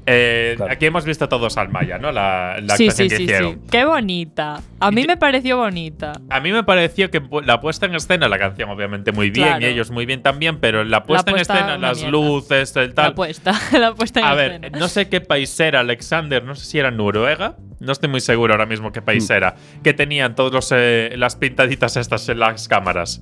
[0.05, 0.71] Eh, Claro.
[0.73, 2.11] Aquí hemos visto todos al Maya, ¿no?
[2.11, 3.53] La, la sí, actuación sí, que sí, hicieron.
[3.53, 3.59] sí.
[3.71, 4.61] Qué bonita.
[4.79, 6.13] A mí Y- me pareció bonita.
[6.29, 9.61] A mí me pareció que la puesta en escena, la canción obviamente muy bien Claro.
[9.65, 12.11] y ellos muy bien también, pero la puesta, puesta, en escena, las mierda.
[12.11, 13.13] luces, el La tal.
[13.13, 16.79] puesta, la puesta en A ver, no sé qué país era Alexander, no sé si
[16.79, 19.05] era Noruega, no estoy muy seguro ahora mismo qué Mm.
[19.05, 23.21] país era, que tenían todos los, eh, las pintaditas estas en las cámaras.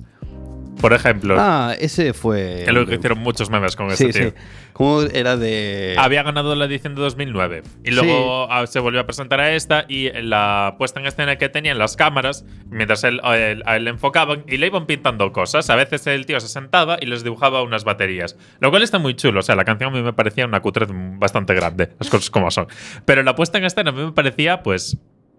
[0.80, 2.62] Por ejemplo, Ah, ese fue.
[2.64, 4.28] que luego hicieron muchos memes con Sí, ese tío.
[4.30, 4.34] sí.
[4.72, 5.96] ¿Cómo era de.?
[5.98, 9.86] Había ganado la edición de 2009 y luego ah, se volvió a presentar a esta
[9.88, 14.56] y la puesta en escena que tenían las cámaras, mientras él, a él, enfocaban y
[14.58, 15.68] le iban pintando cosas.
[15.68, 19.14] A veces el tío se sentaba y les dibujaba unas baterías, lo cual está muy
[19.14, 19.40] chulo.
[19.40, 22.52] O sea, la canción a mí me parecía una cutrez bastante grande, las cosas como
[22.52, 22.68] son.
[23.04, 24.96] Pero la puesta en escena a mí me parecía, pues,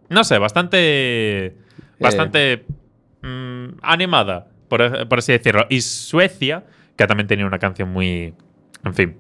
[0.10, 1.56] no sé, bastante,
[1.98, 2.66] bastante
[3.22, 4.82] mm, animada, por,
[5.18, 5.66] así decirlo.
[5.70, 6.64] Y Suecia,
[6.96, 8.34] que también tenía una canción muy,
[8.84, 9.18] en fin,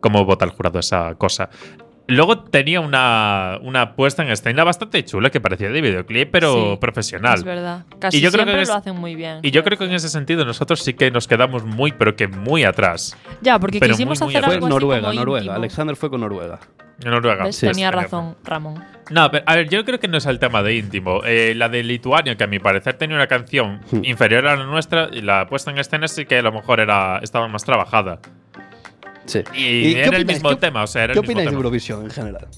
[0.00, 1.50] cómo vota el jurado esa cosa.
[2.08, 6.76] Luego tenía una, una puesta en escena bastante chula que parecía de videoclip, pero Sí,
[6.80, 7.34] profesional.
[7.38, 7.84] Es verdad.
[7.98, 9.40] Casi Y yo creo que siempre es- lo hacen muy bien.
[9.42, 12.28] Y yo creo que en ese sentido nosotros sí que nos quedamos muy, pero que
[12.28, 13.16] muy atrás.
[13.42, 14.44] Ya, porque pero quisimos muy, muy hacer.
[14.44, 15.44] Fue algo así Noruega, como Noruega.
[15.44, 15.56] íntimo.
[15.56, 16.60] Alexander fue con Noruega.
[17.04, 17.44] En Noruega.
[17.44, 17.56] ¿Ves?
[17.56, 18.82] Sí, Tenía razón, Ramón.
[19.10, 21.20] No, pero a ver, yo creo que no es el tema de íntimo.
[21.24, 24.00] Eh, la de Lituania, que a mi parecer tenía una canción Hmm.
[24.04, 27.18] inferior a la nuestra, y la puesta en escena sí que a lo mejor era,
[27.22, 28.20] estaba más trabajada.
[29.26, 29.40] Sí.
[29.54, 30.26] Y, qué era el opináis?
[30.38, 31.56] mismo ¿Qué- tema, o sea, era ¿Qué el mismo opináis de.
[31.56, 32.48] Eurovisión en general?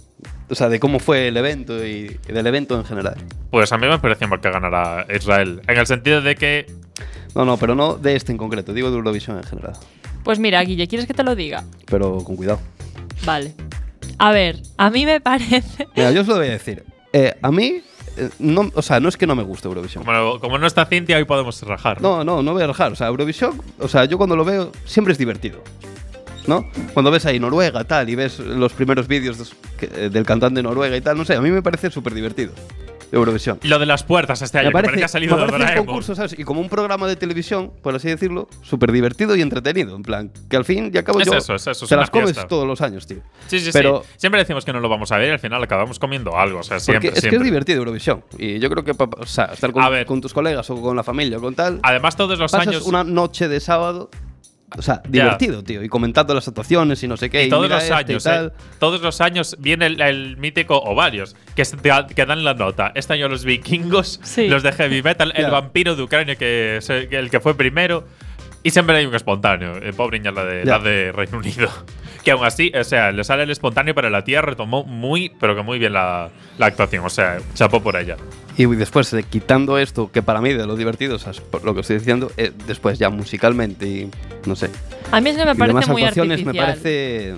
[0.51, 3.17] O sea, de cómo fue el evento y y del evento en general.
[3.51, 5.61] Pues a mí me parecía mal que ganara Israel.
[5.67, 6.67] En el sentido de que
[7.35, 9.75] No, no, pero no de este en concreto, digo de Eurovisión en general.
[10.25, 11.65] Pues mira, Guille, ¿quieres que te lo diga?
[11.87, 12.61] Pero con cuidado.
[13.25, 13.55] Vale.
[14.19, 15.87] A ver, a mí me parece.
[15.97, 16.83] Mira, yo os lo voy a decir.
[17.13, 17.83] Eh, a mí,
[18.17, 20.05] eh, no, o sea, no es que no me guste Eurovisión.
[20.05, 22.01] como, como no está Cintia, hoy podemos rajar.
[22.03, 22.91] No, no, no voy a rajar.
[22.93, 25.63] O sea, Eurovisión, o sea, yo cuando lo veo siempre es divertido.
[26.49, 26.67] ¿No?
[26.95, 31.01] Cuando ves ahí Noruega tal y ves los primeros vídeos eh, del cantante Noruega y
[31.01, 32.53] tal, no sé, a mí me parece súper divertido.
[33.11, 33.59] Eurovisión.
[33.63, 35.87] Lo de las puertas este año, Me parece, que ha salido me de un Doraemon.
[35.87, 36.39] concurso, ¿sabes?
[36.39, 39.97] Y como un programa de televisión, por así decirlo, súper divertido y entretenido.
[39.97, 41.97] En plan, que al fin y al cabo Es yo eso, es eso, es te
[41.97, 42.47] las comes fiesta.
[42.49, 43.21] todos los años, tío.
[43.47, 44.13] Sí, sí, Pero- sí.
[44.19, 46.59] Siempre decimos que no lo vamos a ver y al final acabamos comiendo algo.
[46.59, 48.25] O sea, siempre, Porque es que es divertido Eurovisión.
[48.37, 51.41] Y yo creo que o sea, estar con, tus colegas o con la familia o
[51.41, 52.83] con tal, Además, todos los pasas años.
[52.87, 54.11] una noche de sábado,
[54.77, 55.83] o sea, divertido, tío.
[55.83, 57.45] Y comentando las actuaciones y no sé qué.
[57.45, 58.47] y todos mira los este y años, tal.
[58.49, 61.63] eh, todos los años viene el, el mítico o varios que,
[62.15, 62.93] que dan la nota.
[62.95, 64.49] Este año los vikingos, Sí.
[64.49, 65.51] los de heavy metal, el Ya.
[65.51, 68.07] vampiro de Ucrania que, se- que el que fue primero
[68.63, 69.77] y siempre hay un espontáneo.
[69.77, 70.79] El pobre niña la de, Ya.
[70.79, 71.69] la de Reino Unido.
[72.25, 75.57] Que aún así, o sea, le sale el espontáneo, pero la tía retomó muy, pero
[75.57, 76.29] que muy bien la,
[76.59, 77.03] la actuación.
[77.07, 78.17] O sea, chapó por ella.
[78.59, 81.65] Y después, eh, quitando esto, que para mí de lo divertido, o sea, es por
[81.65, 84.11] lo que estoy diciendo, eh, después ya musicalmente y
[84.47, 84.69] no sé.
[85.13, 86.55] A mí es que me y parece demás muy actuaciones artificial.
[86.55, 87.35] me parece.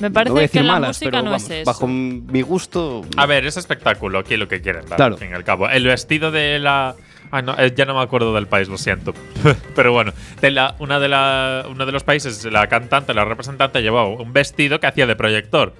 [0.00, 1.64] Me parece que la malas, música pero no vamos, es eso.
[1.64, 3.02] bajo mi gusto.
[3.16, 5.14] A ver, es espectáculo, aquí lo que quieren dar, Claro.
[5.14, 5.68] al fin y al cabo.
[5.68, 6.94] El vestido de la.
[7.42, 9.14] No, eh, ya no me acuerdo del país, lo siento.
[9.74, 13.80] Pero bueno, de la, una de la, uno de los países, la cantante, la representante,
[13.80, 15.72] llevaba un vestido que hacía de proyector.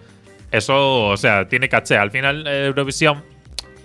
[0.51, 1.97] Eso, o sea, tiene caché.
[1.99, 3.23] Al final, Eurovisión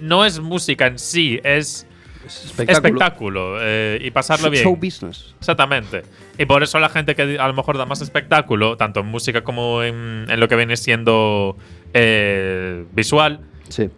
[0.01, 1.85] no es música en sí, es
[2.25, 4.63] es espectáculo, eh, y pasarlo bien.
[4.63, 5.33] Show business.
[5.39, 6.03] Exactamente.
[6.37, 9.41] Y por eso la gente que a lo mejor da más espectáculo, tanto en música
[9.41, 11.57] como en, en lo que viene siendo
[11.93, 13.89] eh, visual, Sí.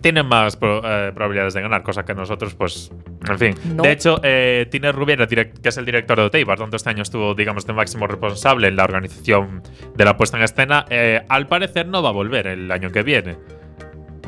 [0.00, 2.90] tienen más pro- eh, probabilidades de ganar, cosa que nosotros, pues,
[3.28, 3.54] en fin.
[3.74, 3.82] No.
[3.82, 7.34] De hecho, eh, Tine Rubiera, que es el director de Oteibar, donde este año estuvo,
[7.34, 9.62] digamos, de máximo responsable en la organización
[9.94, 13.02] de la puesta en escena, eh, al parecer no va a volver el año que
[13.02, 13.36] viene.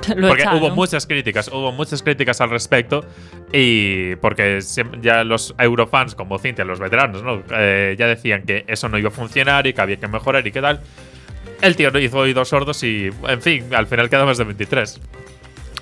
[0.17, 0.63] Lo porque echaron.
[0.63, 3.05] hubo muchas críticas, hubo muchas críticas al respecto
[3.53, 4.61] y porque
[5.01, 7.43] ya los eurofans como Cintia, los veteranos, ¿no?
[7.51, 10.53] Eh, ya decían que eso no iba a funcionar y que había que mejorar y
[10.53, 10.81] qué tal.
[11.63, 15.01] El tío hizo oídos sordos y, en fin, al final queda más de 23.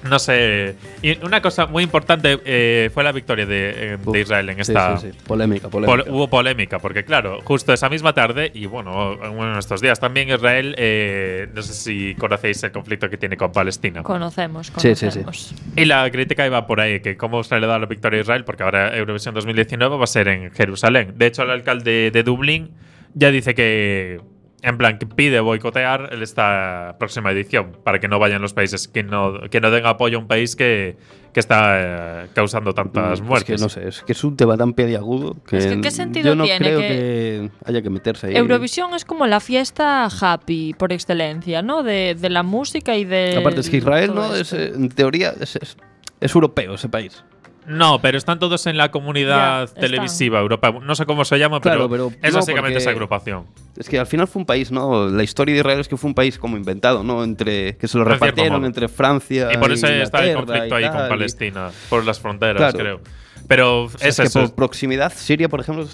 [0.08, 0.76] No sé.
[1.02, 4.56] Y una cosa muy importante eh, fue la victoria de, eh, de Uf, Israel en
[4.56, 4.98] sí, esta.
[4.98, 5.18] sí, sí.
[5.26, 6.10] Polémica, Pol- polémica.
[6.12, 10.74] hubo polémica, porque claro, justo esa misma tarde, y bueno, en estos días también Israel,
[10.78, 14.02] eh, no sé si conocéis el conflicto que tiene con Palestina.
[14.02, 15.20] Conocemos, Sí, sí, sí.
[15.20, 15.54] conocemos.
[15.76, 18.44] Y la crítica iba por ahí, que cómo se le da la victoria a Israel,
[18.44, 21.14] porque ahora Eurovisión 2019 va a ser en Jerusalén.
[21.16, 22.72] De hecho, el alcalde de Dublín
[23.14, 24.20] ya dice que,
[24.64, 29.02] en plan, que pide boicotear esta próxima edición, para que no vayan los países, que
[29.02, 30.96] no, que no den apoyo a un país que,
[31.32, 33.50] que está eh, causando tantas Mm, muertes.
[33.50, 35.90] Es que no sé, es que es un tema tan peliagudo que Es que, ¿qué
[35.90, 37.50] sentido yo no tiene creo que- que...
[37.66, 38.36] haya que meterse ahí.
[38.36, 41.82] Eurovisión es como la fiesta happy por excelencia, ¿no?
[41.82, 43.36] De, de la música y de.
[43.36, 44.34] Aparte es que Israel, ¿no?
[44.34, 45.76] Es, eh, en teoría es, es-
[46.20, 47.22] es europeo ese país.
[47.66, 50.72] No, pero están todos en la comunidad televisiva europea.
[50.82, 53.46] No sé cómo se llama, Claro, pero, pero es básicamente esa agrupación.
[53.76, 55.08] Es que al final fue un país, ¿no?
[55.08, 57.24] La historia de Israel es que fue un país como inventado, ¿no?
[57.24, 60.90] Entre que se lo repartieron entre Francia Y por eso está el conflicto y ahí
[60.90, 62.78] con y- Palestina, por las fronteras, Claro.
[62.78, 63.00] creo.
[63.48, 64.40] Pero O sea, es es que eso.
[64.40, 65.86] por proximidad, Siria, por ejemplo,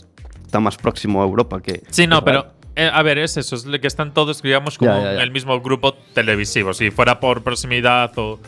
[0.45, 1.83] está más próximo a Europa que.
[1.91, 2.23] Sí, no, Israel.
[2.25, 5.05] pero eh, a ver, es eso, es lo que están todos, digamos, como Ya, ya,
[5.05, 5.15] ya.
[5.15, 6.73] en el mismo grupo televisivo.
[6.75, 8.39] Si fuera por proximidad o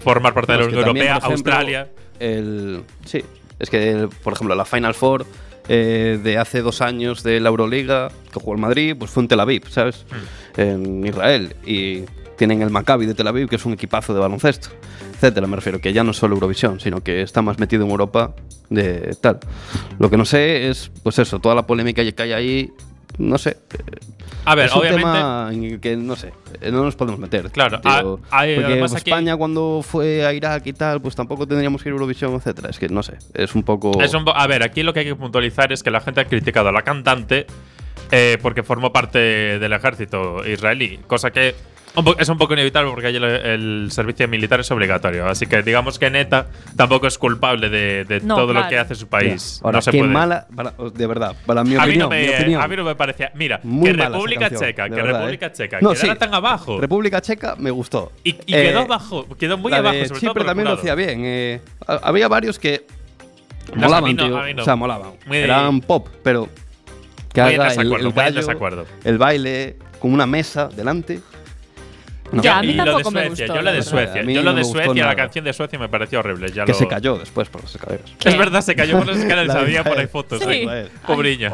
[0.00, 1.88] formar parte de la Unión Europea, ejemplo, Australia.
[2.18, 3.24] El, sí,
[3.58, 5.26] es que, por ejemplo, la Final Four
[5.68, 9.28] eh, de hace dos años de la Euroliga, que jugó el Madrid, pues fue en
[9.28, 10.06] Tel Aviv, ¿sabes?
[10.10, 10.60] Hmm.
[10.60, 11.56] En Israel.
[11.66, 12.04] Y
[12.38, 14.70] tienen el Maccabi de Tel Aviv, que es un equipazo de baloncesto,
[15.12, 15.46] etcétera.
[15.46, 18.34] Me refiero que ya no es solo Eurovisión, sino que está más metido en Europa
[18.70, 19.40] de tal.
[19.98, 22.72] Lo que no sé es, pues eso, toda la polémica que hay ahí,
[23.18, 23.56] no sé.
[24.44, 25.02] A ver, es un obviamente.
[25.04, 26.32] tema en el que no sé,
[26.72, 27.50] no nos podemos meter.
[27.50, 27.90] Claro, tío.
[28.02, 31.88] lo que porque que- España cuando fue a Irak y tal, pues tampoco tendríamos que
[31.88, 32.70] ir a Eurovisión, etcétera.
[32.70, 34.00] Es que no sé, es un poco.
[34.02, 36.20] Es un po- a ver, aquí lo que hay que puntualizar es que la gente
[36.20, 37.46] ha criticado a la cantante
[38.10, 39.18] eh, porque formó parte
[39.58, 41.54] del ejército israelí, cosa que
[42.18, 45.26] es un poco inevitable porque allí el, el servicio militar es obligatorio.
[45.26, 46.46] Así que digamos que Neta
[46.76, 49.60] tampoco es culpable de, de No, todo lo que hace su país.
[49.64, 50.12] Ahora, no se qué puede.
[50.12, 52.62] mala, para- de verdad, para mi a, mí opinión, no me, mi opinión.
[52.62, 53.32] a mí no me parecía.
[53.34, 55.52] Mira, Muy que República canción, Checa, que verdad, República ¿eh?
[55.52, 56.08] Checa No, sí.
[56.18, 56.80] tan abajo.
[56.80, 58.12] República Checa me gustó.
[58.22, 59.96] y, y Eh, quedó abajo, quedó muy la abajo.
[60.06, 61.20] sobre Chipre todo también lo hacía bien.
[61.24, 62.86] eh, ha- había varios que
[63.74, 64.62] molaban, no, tío.
[64.62, 65.12] O sea, molaban.
[65.26, 66.48] Muy- Eran pop, pero
[67.32, 67.96] que haga gallo,
[69.04, 71.20] el baile con una mesa delante.
[72.32, 72.42] No.
[72.42, 73.82] Ya, a mí y lo de me Suecia, gustó, yo la de.
[73.82, 76.50] Suecia, yo lo de Suecia, la canción de Suecia me pareció horrible.
[76.52, 78.10] Ya que lo- se cayó después por las escaleras.
[78.18, 78.28] ¿Qué?
[78.28, 80.40] Es verdad, se cayó por las escaleras, había por ahí fotos.
[80.42, 80.46] Sí.
[80.68, 80.88] ¿eh?
[81.06, 81.52] Pobriña.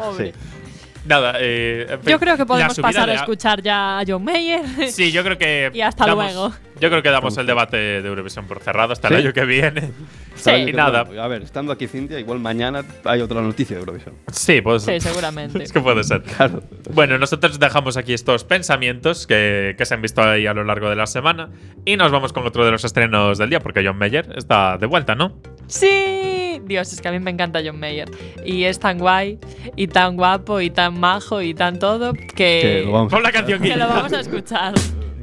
[1.05, 4.61] Nada, eh, Yo creo que podemos pasar a escuchar ya a John Mayer.
[4.91, 5.69] Sí, yo creo que.
[5.73, 6.53] Y hasta damos- luego.
[6.79, 9.21] Yo creo que damos el debate de Eurovisión por cerrado hasta el ¿Sí?
[9.21, 9.91] año que viene.
[10.35, 10.51] Sí.
[10.67, 11.01] Y nada.
[11.21, 14.15] A ver, estando aquí Cintia, igual mañana hay otra noticia de Eurovisión.
[14.31, 14.83] Sí, pues.
[14.83, 15.63] Sí, seguramente.
[15.63, 16.21] Es que puede ser.
[16.23, 16.63] Claro.
[16.93, 20.89] Bueno, nosotros dejamos aquí estos pensamientos que, que se han visto ahí a lo largo
[20.89, 21.49] de la semana
[21.85, 24.85] y nos vamos con otro de los estrenos del día porque John Mayer está de
[24.85, 25.39] vuelta, ¿no?
[25.67, 28.09] Sí, Dios, es que a mí me encanta John Mayer.
[28.45, 29.39] Y es tan guay,
[29.75, 33.23] y tan guapo, y tan majo, y tan todo, que, Que lo vamos a Pon
[33.23, 34.73] la canción que que lo vamos a escuchar.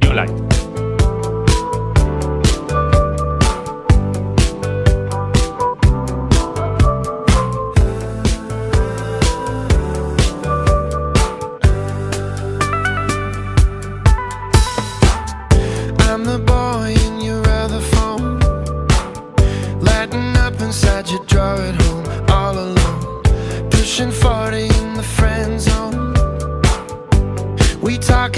[0.01, 0.92] New Light.
[21.33, 23.23] Your drawer home, all alone.
[23.71, 26.13] Pushing 40 in the friend zone.
[27.81, 28.37] We talk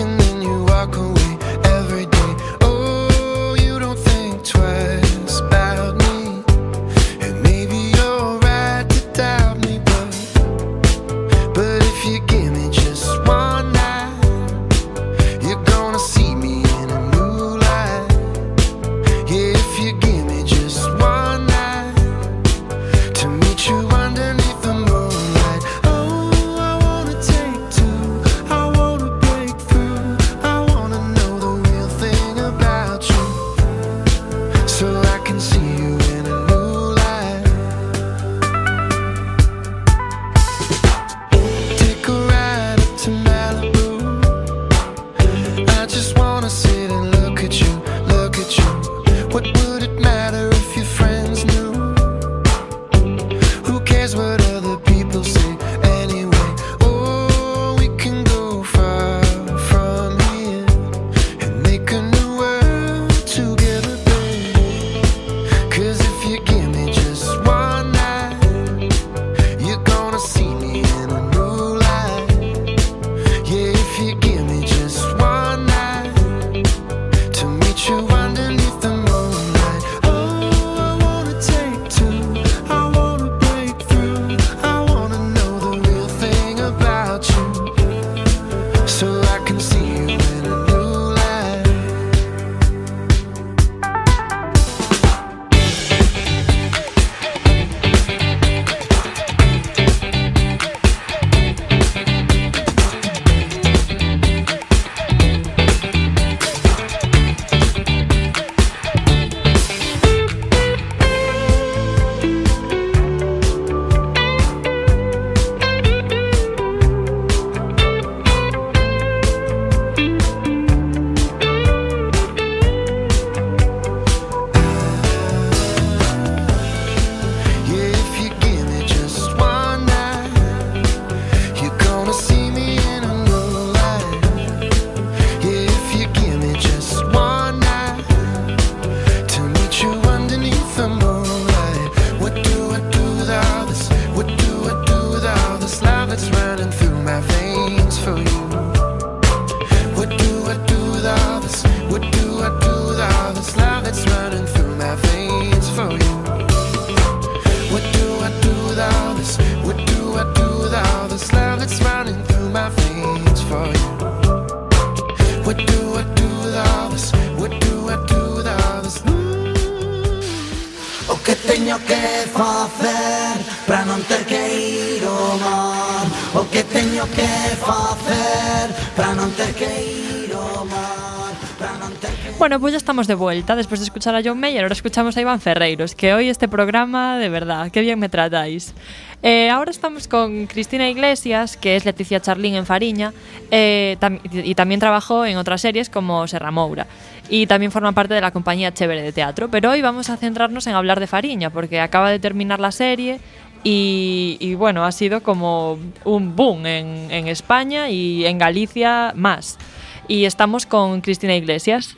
[182.94, 184.62] estamos de vuelta después de escuchar a John Mayer.
[184.62, 188.72] Ahora escuchamos a Iván Ferreiros, que hoy este programa, de verdad, qué bien me tratáis.
[189.20, 193.12] Eh, ahora estamos con Cristina Iglesias, que es Leticia Charlín en Fariña,
[193.50, 196.86] eh, tam- y también trabajó en otras series como Serra Moura.
[197.28, 199.48] Y también forma parte de la compañía Chévere de Teatro.
[199.50, 203.18] Pero hoy vamos a centrarnos en hablar de Fariña, porque acaba de terminar la serie
[203.64, 209.58] y, y, bueno, ha sido como un boom en, en España y en Galicia más.
[210.06, 211.96] Y estamos con Cristina Iglesias.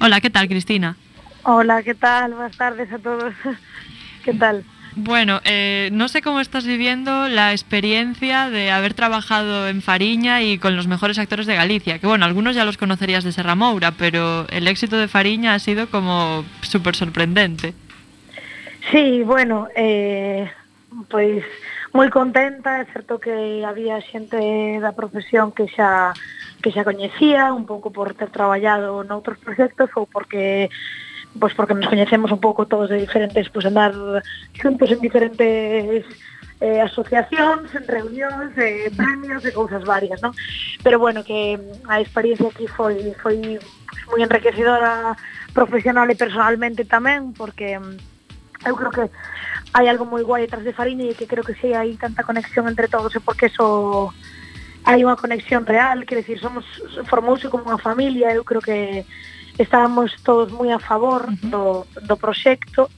[0.00, 0.96] Hola, ¿qué tal, Cristina?
[1.42, 2.34] Hola, ¿qué tal?
[2.34, 3.34] Buenas tardes a todos.
[4.24, 4.64] ¿Qué tal?
[4.94, 10.58] Bueno, eh, no sé cómo estás viviendo la experiencia de haber trabajado en Fariña y
[10.58, 13.92] con los mejores actores de Galicia, que bueno, algunos ya los conocerías de Serra Moura,
[13.92, 17.74] pero el éxito de Fariña ha sido como súper sorprendente.
[18.90, 20.50] Sí, bueno, eh,
[21.08, 21.44] pois
[21.92, 24.38] moi contenta, é certo que había xente
[24.80, 26.12] da profesión que xa
[26.62, 30.70] que xa coñecía un pouco por ter traballado noutros proxectos ou porque
[31.38, 33.94] pois porque nos coñecemos un pouco todos de diferentes, pois andar
[34.56, 36.02] xuntos en diferentes
[36.60, 40.34] eh, asociacións, reunións, eh, premios e cousas varias, non?
[40.82, 41.54] Pero bueno, que
[41.86, 43.60] a experiencia aquí foi foi
[44.10, 45.14] moi enriquecedora
[45.54, 49.06] profesional e personalmente tamén, porque mm, eu creo que
[49.76, 52.66] hai algo moi guai detrás de Fariña e que creo que si hai tanta conexión
[52.66, 54.10] entre todos e porque eso
[54.88, 56.64] hai unha conexión real, quer decir, somos
[57.04, 59.04] formouse como unha familia, eu creo que
[59.60, 62.88] estábamos todos moi a favor do, do proxecto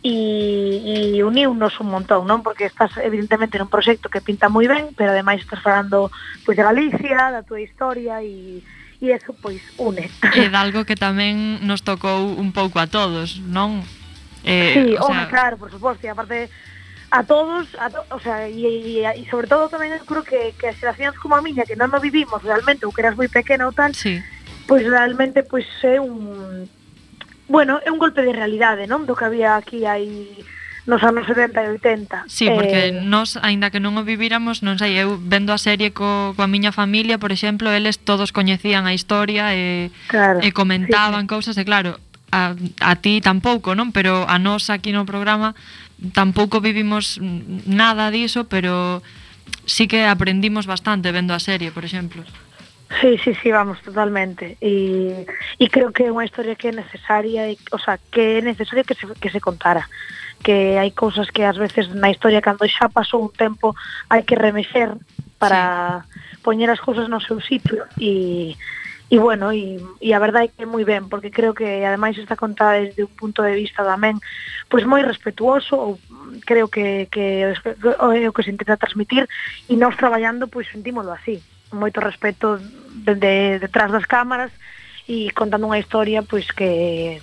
[0.00, 2.40] e, e uniunos un montón, non?
[2.40, 6.08] Porque estás evidentemente nun proxecto que pinta moi ben, pero ademais estás falando
[6.48, 8.64] pois de Galicia, da túa historia e
[8.96, 10.08] e eso pois une.
[10.32, 13.84] E de algo que tamén nos tocou un pouco a todos, non?
[14.40, 15.04] Eh, sí, o sea...
[15.04, 16.48] home, claro, por suposto, e aparte
[17.10, 20.54] a todos, a to, o sea, e, e, e sobre todo tamén eu creo que,
[20.58, 23.30] que as xeracións como a miña, que non o vivimos realmente, ou que eras moi
[23.30, 24.18] pequena ou tal, sí.
[24.66, 26.66] pois realmente pois é un...
[27.46, 29.06] Bueno, é un golpe de realidade, non?
[29.06, 30.42] Do que había aquí hai
[30.86, 32.24] nos anos 70 e 80.
[32.26, 32.92] Sí, porque eh...
[32.92, 36.70] nós, aínda que non o viviramos, non sei, eu vendo a serie co, coa miña
[36.70, 41.30] familia, por exemplo, eles todos coñecían a historia e, claro, e comentaban sí.
[41.30, 41.98] cousas, e claro,
[42.30, 43.90] a, a ti tampouco, non?
[43.90, 45.58] Pero a nós aquí no programa
[46.12, 47.18] tampouco vivimos
[47.66, 49.02] nada diso, pero
[49.64, 52.22] sí que aprendimos bastante vendo a serie, por exemplo.
[53.00, 54.56] Sí, sí, sí, vamos, totalmente.
[54.60, 55.26] E,
[55.58, 58.86] e creo que é unha historia que é necesaria, e, o sea, que é necesario
[58.86, 59.90] que se, que se contara.
[60.38, 63.74] Que hai cousas que ás veces na historia, cando xa pasou un tempo,
[64.06, 64.94] hai que remexer
[65.42, 66.38] para sí.
[66.46, 68.54] poñer as cousas no seu sitio e
[69.08, 72.18] e bueno, e, e a verdade é que é moi ben, porque creo que ademais
[72.18, 74.18] está contada desde un punto de vista tamén
[74.66, 75.90] pois moi respetuoso, ou
[76.42, 79.30] creo que, que é o que se intenta transmitir,
[79.70, 81.38] e nós traballando pois sentímolo así,
[81.70, 82.58] moito respeto
[82.90, 84.50] dende detrás das cámaras
[85.06, 87.22] e contando unha historia pois que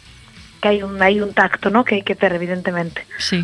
[0.64, 3.04] que hai un hai un tacto, no, que hai que ter evidentemente.
[3.20, 3.44] Sí.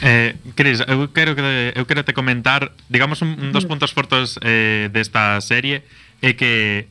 [0.00, 1.44] Eh, Cris, eu quero que
[1.76, 3.68] eu quero te comentar, digamos un, un dos mm.
[3.68, 5.84] puntos fortes eh desta serie
[6.24, 6.88] é que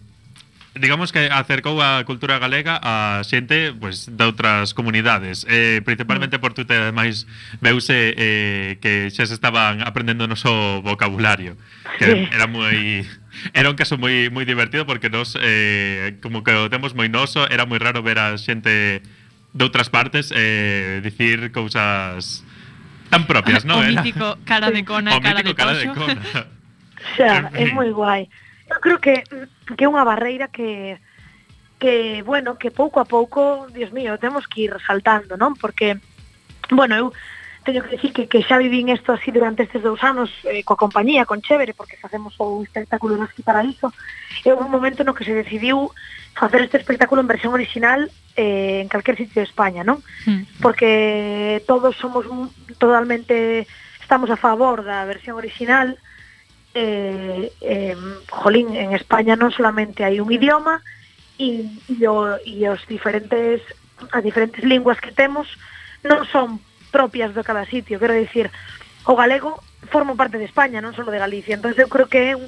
[0.80, 6.42] digamos que acercou a cultura galega a xente pues, de outras comunidades eh, principalmente mm.
[6.42, 7.28] por Twitter ademais
[7.62, 11.58] veuse eh, que xa se estaban aprendendo o noso vocabulario
[12.00, 13.06] que era moi
[13.54, 17.46] era un caso moi moi divertido porque nos eh, como que o temos moi noso
[17.50, 19.02] era moi raro ver a xente
[19.54, 22.46] de outras partes eh, dicir cousas
[23.10, 23.80] tan propias, non?
[23.80, 26.22] O mítico cara de cona, o cara, mítico de cara de cona.
[27.16, 28.28] Xa, é moi guai.
[28.70, 29.24] Eu creo que,
[29.76, 31.00] que é unha barreira que,
[31.80, 35.56] que, bueno, que pouco a pouco, Dios mío, temos que ir saltando, non?
[35.56, 35.98] Porque,
[36.72, 37.08] bueno, eu
[37.68, 40.80] teño que dicir que, que xa vivín isto así durante estes dous anos eh, coa
[40.80, 43.92] compañía, con Chévere, porque facemos o espectáculo no Esqui Paraíso,
[44.44, 45.92] e houve un momento no que se decidiu
[46.32, 48.08] facer este espectáculo en versión original
[48.40, 50.00] eh, en calquer sitio de España, non?
[50.24, 50.64] Mm.
[50.64, 52.48] Porque todos somos un,
[52.80, 53.68] totalmente,
[54.00, 56.00] estamos a favor da versión original,
[56.74, 57.96] eh, eh,
[58.30, 60.82] jolín, en España non solamente hai un idioma
[61.38, 63.62] e, e, o, e os diferentes
[64.12, 65.48] as diferentes linguas que temos
[66.06, 66.62] non son
[66.92, 68.50] propias de cada sitio, quero dicir,
[69.06, 69.60] o galego
[69.90, 72.48] forma parte de España, non solo de Galicia, entonces eu creo que é un,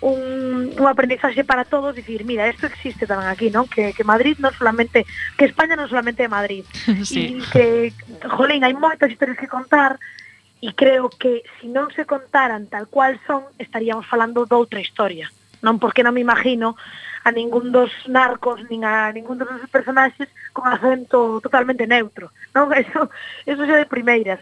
[0.00, 3.68] un, un aprendizaxe para todos, dicir, mira, isto existe tamén aquí, non?
[3.68, 5.04] Que, que Madrid non solamente,
[5.36, 6.64] que España non solamente é Madrid.
[7.04, 7.36] Sí.
[7.36, 7.66] E que,
[8.26, 10.00] jolín, hai moitas historias que contar,
[10.60, 15.32] e creo que se si non se contaran tal cual son, estaríamos falando doutra historia.
[15.64, 16.76] Non porque non me imagino
[17.24, 22.32] a ningún dos narcos, nin a ningún dos nosos personaxes con acento totalmente neutro.
[22.52, 23.08] Non, eso,
[23.48, 24.40] eso xa de primeiras.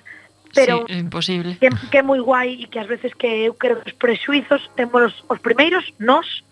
[0.54, 1.58] Pero sí, imposible.
[1.62, 4.62] Que, que é moi guai e que ás veces que eu creo que os prexuizos
[4.74, 6.42] temos os, os primeiros, nós,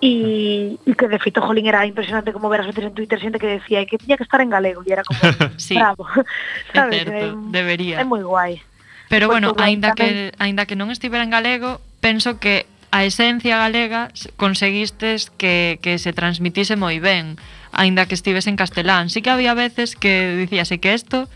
[0.00, 3.38] e, e que de feito Jolín era impresionante como ver as veces en Twitter xente
[3.38, 5.18] que decía que tiña que estar en galego e era como
[5.58, 6.06] sí, bravo
[6.74, 8.62] sabes, é certo, é, debería é moi guai
[9.08, 13.58] Pero pois bueno, aínda que aínda que non estivera en galego, penso que a esencia
[13.58, 17.36] galega conseguistes que, que se transmitise moi ben,
[17.72, 19.12] aínda que estives en castelán.
[19.12, 21.28] Sí que había veces que dicíase que isto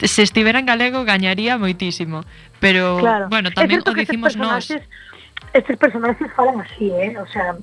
[0.00, 2.22] se estivera en galego gañaría moitísimo,
[2.60, 3.28] pero claro.
[3.28, 4.70] bueno, tamén o dicimos nós.
[5.56, 7.16] Estes personaxes falan así, eh?
[7.16, 7.56] O sea,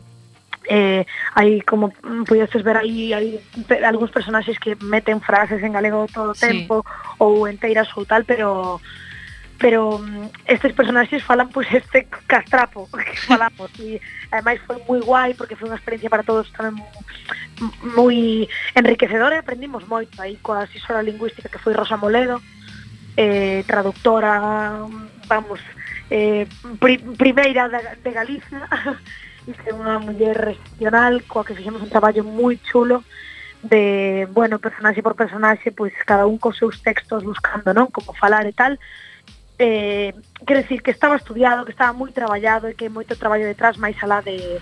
[0.67, 1.05] eh,
[1.37, 3.39] hai como mm, pudestes ver aí hai
[3.85, 7.21] algúns personaxes que meten frases en galego todo o tempo sí.
[7.21, 8.81] ou enteiras ou tal, pero
[9.59, 14.01] pero mm, estes personaxes falan pois pues, este castrapo que falamos e
[14.31, 16.75] ademais foi moi guai porque foi unha experiencia para todos tamén
[17.95, 22.43] moi enriquecedora e aprendimos moito aí coa asesora lingüística que foi Rosa Moledo
[23.15, 24.83] eh, traductora
[25.27, 25.63] vamos
[26.11, 26.43] eh,
[26.79, 28.67] pri, primeira de, de Galicia
[29.47, 33.05] e que unha muller excepcional coa que fixemos un traballo moi chulo
[33.65, 37.89] de, bueno, personaxe por personaxe, pois cada un cos seus textos buscando, non?
[37.89, 38.77] Como falar e tal,
[39.59, 40.13] eh,
[40.45, 43.95] quero decir que estaba estudiado, que estaba moi traballado e que moito traballo detrás máis
[44.03, 44.59] alá de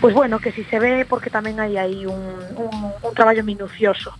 [0.00, 2.20] pois pues bueno, que si se ve porque tamén hai aí un,
[2.56, 4.12] un, un traballo minucioso.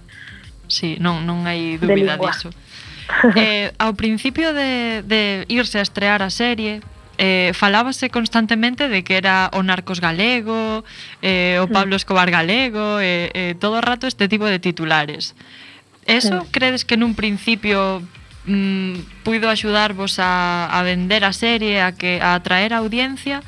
[0.66, 2.50] Sí, non, non hai dúbida diso.
[3.38, 6.82] Eh, ao principio de, de irse a estrear a serie,
[7.18, 10.84] eh, falábase constantemente de que era o Narcos galego,
[11.22, 11.72] eh, o mm.
[11.72, 15.34] Pablo Escobar galego, eh, eh, todo o rato este tipo de titulares.
[16.06, 16.48] Eso sí.
[16.50, 18.02] credes que nun principio
[18.46, 23.42] mm, puido axudarvos a, a vender a serie, a que a atraer a audiencia,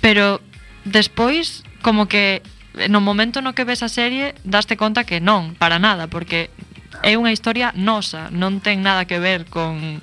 [0.00, 0.40] pero
[0.84, 2.42] despois como que
[2.88, 6.48] no momento no que ves a serie daste conta que non, para nada, porque
[7.02, 10.00] é unha historia nosa, non ten nada que ver con,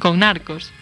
[0.00, 0.72] con narcos.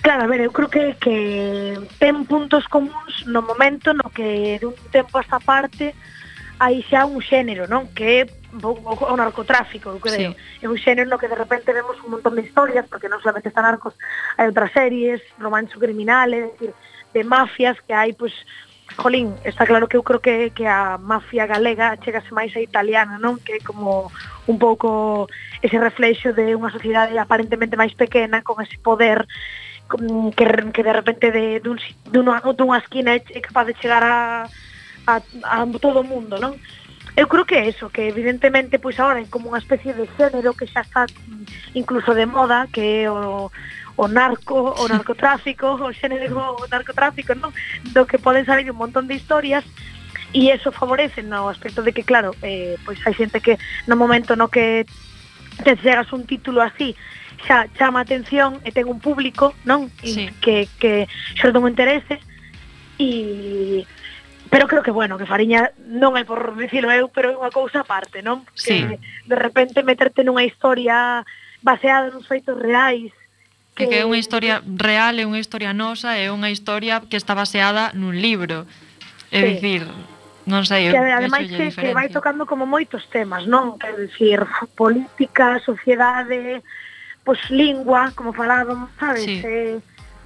[0.00, 4.72] Claro, a ver, eu creo que, que ten puntos comuns no momento no que dun
[4.88, 5.92] tempo a esta parte
[6.58, 7.92] hai xa un xénero, non?
[7.92, 8.22] Que é
[8.64, 10.32] o, o narcotráfico, eu creo.
[10.32, 10.64] Sí.
[10.64, 13.52] É un xénero no que de repente vemos un montón de historias, porque non solamente
[13.52, 13.92] están narcos,
[14.40, 16.72] hai outras series, romanzo criminal, é decir,
[17.12, 20.96] de mafias que hai, pois, pues, jolín, está claro que eu creo que, que a
[20.96, 23.36] mafia galega chegase máis a italiana, non?
[23.36, 24.08] Que é como
[24.48, 25.28] un pouco
[25.60, 29.28] ese reflexo de unha sociedade aparentemente máis pequena con ese poder
[29.92, 31.76] mm, que, que de repente de, dun,
[32.08, 34.48] dunha, dunha esquina é capaz de chegar a
[35.06, 36.58] a, a todo o mundo, non?
[37.16, 40.52] Eu creo que é eso, que evidentemente pois agora é como unha especie de género
[40.52, 43.48] que xa está mm, incluso de moda, que é o,
[43.96, 47.54] o narco, o narcotráfico, o género o narcotráfico, non?
[47.96, 49.64] Do que poden salir un montón de historias
[50.36, 53.56] e eso favorece no aspecto de que, claro, eh, pois hai xente que
[53.88, 54.84] no momento no que
[55.64, 56.92] te chegas un título así
[57.48, 59.88] xa chama atención e ten un público, non?
[60.04, 60.28] Sí.
[60.44, 61.08] Que, que
[61.40, 62.20] xorde un interese
[63.00, 63.88] e
[64.50, 67.82] pero creo que bueno, que Fariña non é por dicilo eu, pero é unha cousa
[67.82, 68.46] aparte, non?
[68.54, 68.82] Sí.
[68.82, 71.26] Que de repente meterte nunha historia
[71.62, 73.10] baseada nos feitos reais
[73.76, 77.36] que, que é unha historia real, é unha historia nosa, é unha historia que está
[77.36, 78.64] baseada nun libro.
[79.28, 79.46] É sí.
[79.52, 79.84] dicir,
[80.48, 83.76] non sei, que ademais que, que vai tocando como moitos temas, non?
[83.84, 84.40] É dicir,
[84.72, 86.64] política, sociedade,
[87.20, 89.28] pois lingua, como falábamos, sabes?
[89.28, 89.44] Sí.
[89.44, 89.76] Eh,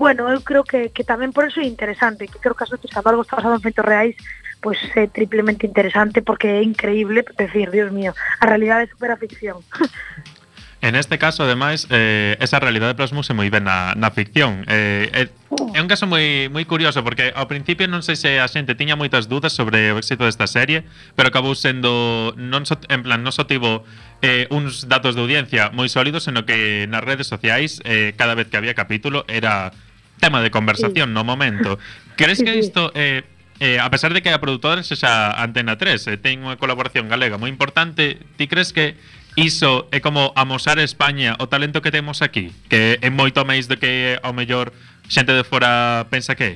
[0.00, 2.88] bueno, eu creo que, que tamén por eso é interesante, que creo que as veces
[2.88, 4.16] cando algo está basado en feitos reais,
[4.64, 9.20] pois pues, é triplemente interesante porque é increíble, decir, Dios mío, a realidade supera a
[9.20, 9.60] ficción.
[10.82, 14.64] En este caso, ademais, eh, esa realidade plasmouse moi ben na, na ficción.
[14.64, 15.76] Eh, eh, oh.
[15.76, 18.96] é un caso moi moi curioso, porque ao principio non sei se a xente tiña
[18.96, 23.28] moitas dudas sobre o éxito desta serie, pero acabou sendo, non so, en plan, non
[23.28, 23.84] só so tivo
[24.24, 28.48] eh, uns datos de audiencia moi sólidos, sino que nas redes sociais, eh, cada vez
[28.48, 29.76] que había capítulo, era
[30.20, 31.14] tema de conversación sí.
[31.14, 31.78] no momento.
[32.16, 33.24] Crees que isto eh,
[33.58, 37.40] eh, a pesar de que a produtora sexa Antena 3 eh, ten unha colaboración galega
[37.40, 38.94] moi importante, ti crees que
[39.36, 43.44] iso é eh, como amosar a España o talento que temos aquí, que é moito
[43.48, 44.72] máis do que eh, ao mellor
[45.08, 46.54] xente de fora pensa que é?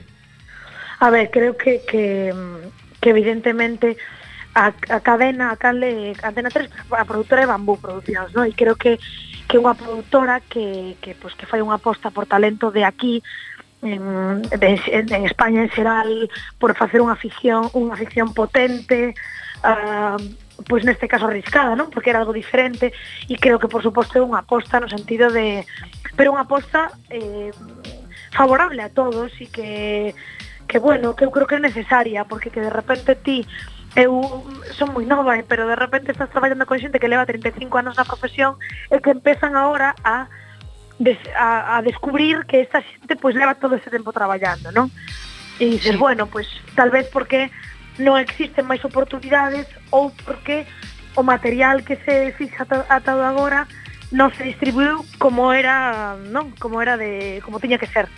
[1.01, 2.33] A ver, creo que, que,
[3.01, 3.99] que evidentemente
[4.55, 8.47] a, a cadena, a cale, Antena 3, a produtora de Bambú Produccións, ¿no?
[8.47, 8.97] E creo que
[9.45, 13.21] que unha produtora que, que, pues, que fai unha aposta por talento de aquí
[13.85, 19.13] en, de, en España en xeral por facer unha ficción unha ficción potente
[19.61, 20.19] uh,
[20.69, 21.91] pois neste caso arriscada, non?
[21.91, 22.95] Porque era algo diferente
[23.29, 25.67] e creo que por suposto é unha aposta no sentido de
[26.15, 27.51] pero unha aposta eh,
[28.31, 30.15] favorable a todos e que
[30.65, 33.45] que bueno, que eu creo que é necesaria, porque que de repente ti
[33.95, 34.43] eu
[34.75, 37.95] son moi nova, eh, pero de repente estás traballando con xente que leva 35 anos
[37.99, 38.59] na profesión
[38.91, 40.31] e que empezan agora a
[41.05, 44.89] des, a, a descubrir que esta xente pois leva todo ese tempo traballando, non?
[45.61, 46.01] E dices, sí.
[46.01, 47.53] bueno, pois tal vez porque
[48.01, 50.65] non existen máis oportunidades ou porque
[51.15, 53.69] o material que se fixa atado agora
[54.11, 58.09] non se distribuiu como era, non, como era de como tiña que ser.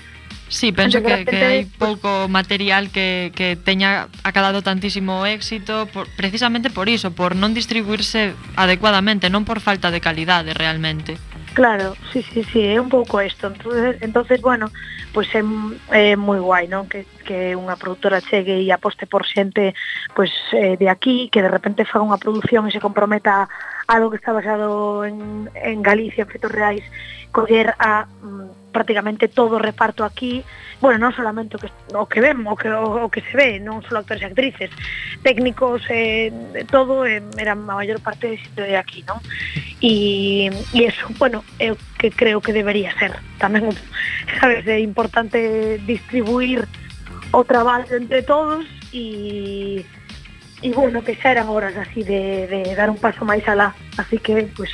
[0.49, 6.71] Sí, penso que, que hai pouco material que, que teña acabado tantísimo éxito por, precisamente
[6.71, 11.19] por iso, por non distribuirse adecuadamente, non por falta de calidade realmente.
[11.57, 13.47] Claro, sí, sí, sí, é un pouco isto.
[13.47, 14.71] Entonces, entonces bueno,
[15.15, 15.43] pois pues
[15.91, 16.85] é, é moi guai, non?
[16.85, 19.73] Que, que unha produtora chegue e aposte por xente
[20.13, 23.49] pois pues, eh, de aquí, que de repente faga unha produción e se comprometa
[23.89, 26.85] algo que está basado en, en Galicia, en fetos reais,
[27.33, 30.45] coller a mm, prácticamente todo o reparto aquí,
[30.85, 33.57] bueno, non solamente o que, o que vemos, o que, o, o que se ve,
[33.57, 34.69] non só actores e actrices,
[35.25, 36.29] técnicos, eh,
[36.69, 39.17] todo, eh, era a maior parte de xente de aquí, non?
[39.81, 43.17] E, e eso, bueno, é o que creo que debería ser.
[43.41, 43.73] Tamén,
[44.37, 46.69] sabes, é importante distribuir
[47.33, 49.81] o traballo entre todos e
[50.61, 54.21] e bueno, que xa eran horas así de, de dar un paso máis alá, así
[54.21, 54.73] que, pues,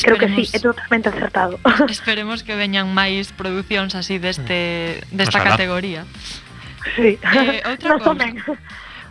[0.00, 1.60] Creo que sí, é totalmente acertado.
[1.88, 5.16] Esperemos que veñan máis producións así deste mm.
[5.16, 5.56] desta Ojalá.
[5.56, 6.08] categoría.
[6.96, 7.20] Sí.
[7.20, 8.26] Eh, outra Nos cousa.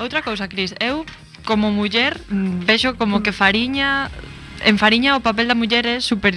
[0.01, 1.05] Outra cousa, Cris, eu
[1.45, 4.09] como muller mm, vexo como que Fariña
[4.65, 6.33] en Fariña o papel da muller é super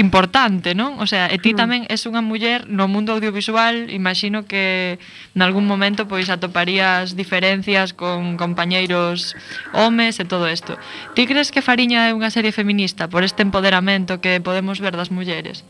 [0.00, 0.96] importante, non?
[0.98, 1.60] O sea, e ti hmm.
[1.60, 4.96] tamén és unha muller no mundo audiovisual, imagino que
[5.36, 9.36] nalgún momento pois atoparías diferencias con compañeiros
[9.76, 10.80] homes e todo isto.
[11.12, 15.12] Ti crees que Fariña é unha serie feminista por este empoderamento que podemos ver das
[15.12, 15.62] mulleres?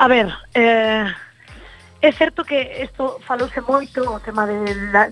[0.00, 1.04] A ver, eh,
[2.00, 4.56] é certo que isto falouse moito o tema de,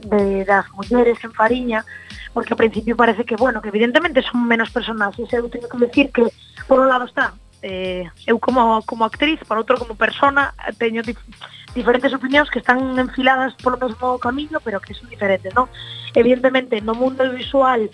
[0.09, 1.85] de, das mulleres en Fariña,
[2.33, 5.85] porque ao principio parece que, bueno, que evidentemente son menos personas, e eu teño que
[5.85, 6.25] decir que,
[6.65, 11.19] por un lado está, eh, eu como, como actriz, para outro como persona, teño dif
[11.75, 15.69] diferentes opinións que están enfiladas polo mesmo camiño, pero que son diferentes, non?
[16.15, 17.87] Evidentemente, no mundo visual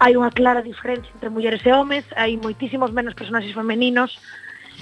[0.00, 4.18] hai unha clara diferencia entre mulleres e homes, hai moitísimos menos personaxes femeninos,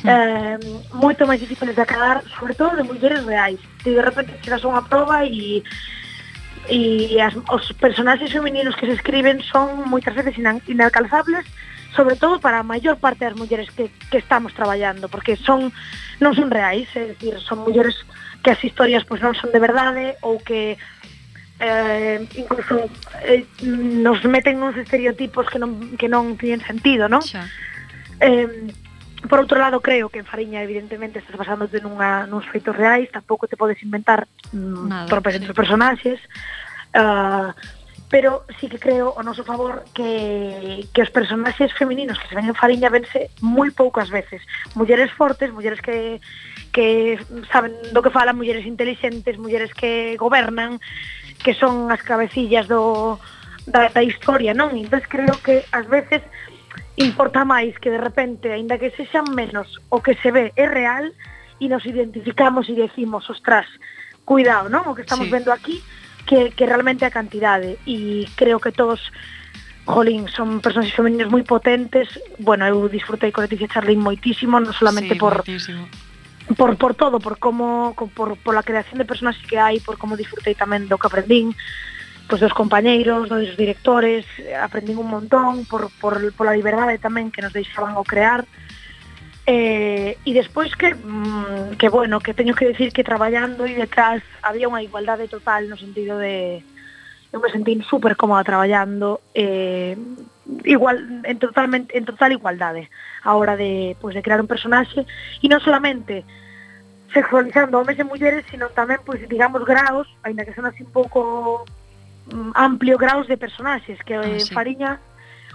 [0.06, 0.56] eh,
[0.94, 3.58] moito máis difíciles de acadar, sobre todo de mulleres reais.
[3.82, 5.62] Se de repente chegas a unha prova e
[6.68, 11.48] e as, os personaxes femininos que se escriben son moitas veces inan, inalcanzables,
[11.96, 15.72] sobre todo para a maior parte das mulleres que, que estamos traballando, porque son
[16.20, 17.94] non son reais, é dicir, son mulleres
[18.42, 20.76] que as historias pois non son de verdade ou que
[21.60, 22.86] eh, incluso
[23.24, 27.22] eh, nos meten uns estereotipos que non, que non tienen sentido, non?
[27.22, 27.46] Xa.
[28.22, 28.70] Eh,
[29.26, 33.50] por outro lado, creo que en Fariña, evidentemente, estás basándote nunha, nuns feitos reais, tampouco
[33.50, 35.42] te podes inventar mm, Nada, propias sí.
[35.42, 36.22] entre personaxes,
[36.94, 37.50] ah,
[38.10, 42.48] pero sí que creo, o noso favor, que, que os personaxes femininos que se ven
[42.48, 44.40] en Fariña vense moi poucas veces.
[44.72, 46.16] Mulleres fortes, mulleres que,
[46.72, 47.20] que
[47.52, 50.80] saben do que falan, mulleres inteligentes, mulleres que gobernan,
[51.44, 53.20] que son as cabecillas do,
[53.68, 54.72] da, da historia, non?
[54.72, 56.24] Entón creo que ás veces
[56.96, 61.12] importa máis que de repente, aínda que sexan menos, o que se ve é real
[61.60, 63.68] e nos identificamos e decimos, ostras,
[64.24, 64.88] cuidado, non?
[64.88, 65.32] O que estamos sí.
[65.36, 65.84] vendo aquí
[66.28, 69.00] que, que realmente a cantidade e creo que todos
[69.88, 72.12] Jolín, son personas femeninas moi potentes.
[72.36, 75.88] Bueno, eu disfrutei con Leticia Charlín moitísimo, non solamente sí, por moitísimo.
[76.52, 80.20] por por todo, por como por por la creación de personas que hai, por como
[80.20, 81.56] disfrutei tamén do que aprendín,
[82.28, 87.40] pois dos compañeiros, dos directores, eh, aprendín un montón por por pola liberdade tamén que
[87.40, 88.44] nos deixaban o crear.
[88.44, 88.67] Uh
[89.50, 94.20] Eh, e despois que, mm, que bueno, que teño que decir que traballando e detrás
[94.44, 96.60] había unha igualdade total no sentido de
[97.32, 99.96] eu me sentín super cómoda traballando eh,
[100.68, 102.92] igual en totalmente en total igualdade
[103.24, 105.08] a hora de pues, de crear un personaxe
[105.40, 106.28] e non solamente
[107.16, 111.64] sexualizando homes e mulleres, sino tamén pues, digamos graos, aínda que son así un pouco
[112.28, 114.52] mm, amplio graos de personaxes que ah, sí.
[114.52, 115.00] Fariña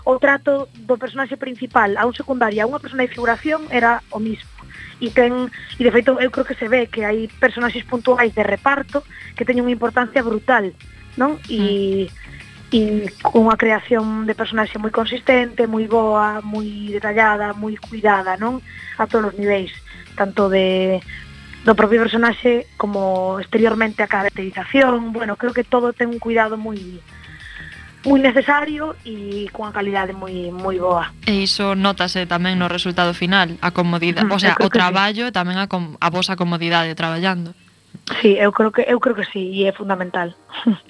[0.03, 4.19] o trato do personaxe principal a un secundario a unha persona de figuración era o
[4.19, 4.51] mismo
[5.03, 8.43] e ten e de feito eu creo que se ve que hai personaxes puntuais de
[8.43, 9.03] reparto
[9.35, 10.71] que teñen unha importancia brutal,
[11.19, 11.39] non?
[11.51, 12.07] E
[12.73, 18.63] e con creación de personaxe moi consistente, moi boa, moi detallada, moi cuidada, non?
[18.97, 19.69] A todos os niveis,
[20.17, 20.97] tanto de
[21.63, 26.79] do propio personaxe como exteriormente a caracterización, bueno, creo que todo ten un cuidado moi
[28.03, 31.15] moi necesario e cunha calidade moi moi boa.
[31.23, 35.31] E iso notase tamén no resultado final, a comodidade, mm, o sea, o traballo sí.
[35.31, 37.55] e tamén a, com, a vosa comodidade traballando.
[38.19, 40.35] Sí, eu creo que eu creo que sí, e é fundamental.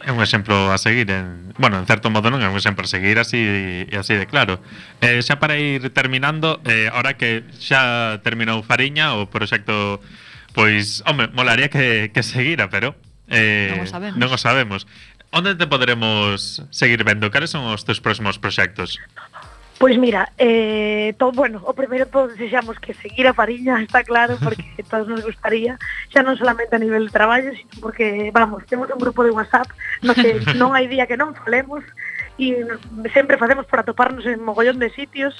[0.01, 2.89] É un exemplo a seguir, en, bueno, en certo modo non é un exemplo a
[2.89, 3.37] seguir así
[3.85, 4.57] e así de claro.
[5.03, 10.01] Eh, xa para ir terminando, eh, ahora que xa terminou Fariña o proxecto
[10.57, 12.97] pois, home, molaría que, que seguira, pero
[13.29, 14.17] eh, non o sabemos.
[14.17, 14.81] Non o sabemos
[15.33, 17.33] onde te poderemos seguir vendo?
[17.33, 19.01] Cales son os teus próximos proxectos?
[19.81, 24.37] Pois mira, eh, to, bueno, o primeiro todos desexamos que seguir a Fariña, está claro,
[24.37, 25.81] porque todos nos gustaría,
[26.13, 29.67] xa non solamente a nivel de traballo, sino porque, vamos, temos un grupo de WhatsApp
[30.05, 31.81] no que non hai día que non falemos
[32.37, 32.61] e
[33.13, 35.33] sempre facemos por atoparnos en mogollón de sitios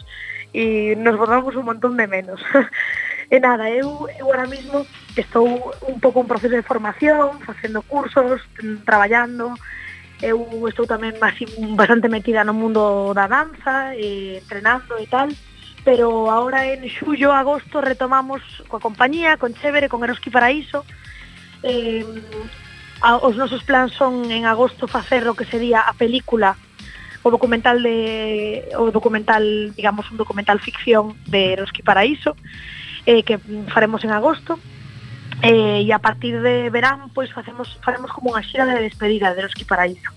[0.53, 2.41] e nos botamos un montón de menos.
[3.33, 8.41] e nada, eu, eu ahora mismo estou un pouco en proceso de formación, facendo cursos,
[8.85, 9.53] traballando,
[10.22, 15.32] eu estou tamén bastante metida no mundo da danza, e entrenando e tal,
[15.84, 18.41] pero ahora en xullo, agosto retomamos
[18.72, 20.86] coa compañía, con Chévere, con Eroski Paraíso.
[21.64, 22.03] Eh,
[23.03, 26.55] a, os nosos plans son en agosto facer o que sería a película
[27.24, 32.36] o documental de o documental, digamos, un documental ficción de Eroski Paraíso
[33.05, 34.59] eh, que faremos en agosto
[35.43, 39.43] eh, e a partir de verán pois facemos faremos como unha xira de despedida de
[39.43, 40.09] Eroski paraíso.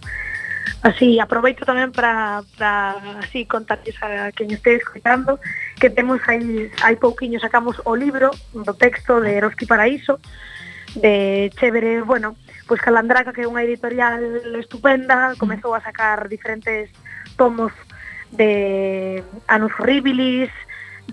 [0.87, 5.43] Así aproveito tamén para para así contarles a quen este escutando
[5.83, 10.23] que temos aí hai pouquiño sacamos o libro do texto de Eroski Paraíso
[10.97, 14.23] de chévere, bueno, pois Calandraca que é unha editorial
[14.57, 16.89] estupenda, comezou a sacar diferentes
[17.37, 17.75] tomos
[18.33, 20.49] de Anus Horribilis,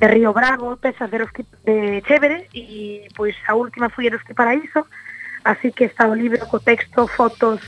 [0.04, 4.84] de Río Bravo, pesas de, que, de Chévere, e pois a última foi Eroski Paraíso,
[5.48, 7.64] así que está o libro co texto, fotos,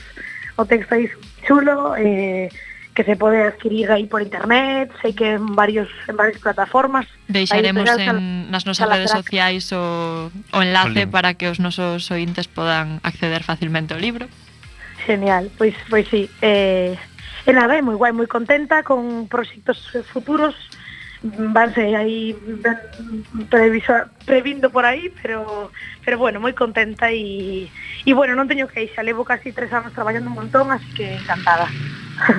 [0.60, 1.08] o texto aí
[1.48, 2.52] chulo, eh,
[2.92, 7.08] que se pode adquirir aí por internet, sei que en varios en varias plataformas.
[7.24, 11.12] Deixaremos en, nas nosas redes sociais o, o enlace Olín.
[11.12, 14.28] para que os nosos ointes podan acceder facilmente ao libro.
[15.08, 17.00] Genial, pois pois sí, eh,
[17.48, 19.80] e nada, é moi guai, moi contenta con proxectos
[20.12, 20.52] futuros
[21.22, 22.36] vanse aí
[24.24, 25.70] previndo por aí, pero
[26.04, 27.66] pero bueno, moi contenta e,
[28.06, 31.66] e bueno, non teño queixa, levo casi tres anos traballando un montón, así que encantada.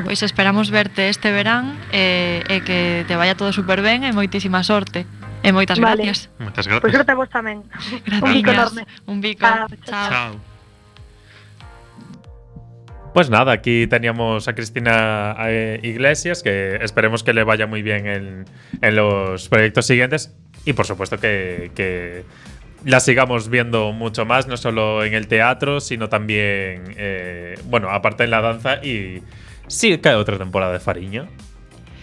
[0.05, 4.09] Pois esperamos verte este verán e, eh, e que te vaya todo super ben e
[4.09, 5.05] eh, moitísima sorte.
[5.45, 6.05] E moitas vale.
[6.05, 6.31] gracias.
[6.39, 6.81] Moitas pois gracias.
[6.81, 7.57] Pois pues gracias a vos tamén.
[8.07, 8.23] Gracias.
[8.23, 8.83] Un bico enorme.
[9.05, 9.45] Un bico.
[9.45, 9.67] Chao.
[9.85, 10.09] chao.
[10.09, 10.46] chao.
[13.17, 18.05] Pues nada, aquí teníamos a Cristina eh, Iglesias, que esperemos que le vaya muy bien
[18.05, 18.45] en,
[18.79, 20.35] en los proyectos siguientes.
[20.65, 22.23] Y por supuesto que,
[22.85, 28.23] la sigamos viendo mucho más, no solo en el teatro, sino también, eh, bueno, aparte
[28.23, 28.85] en la danza.
[28.85, 29.23] Y
[29.65, 31.27] sí cae otra temporada de Fariña.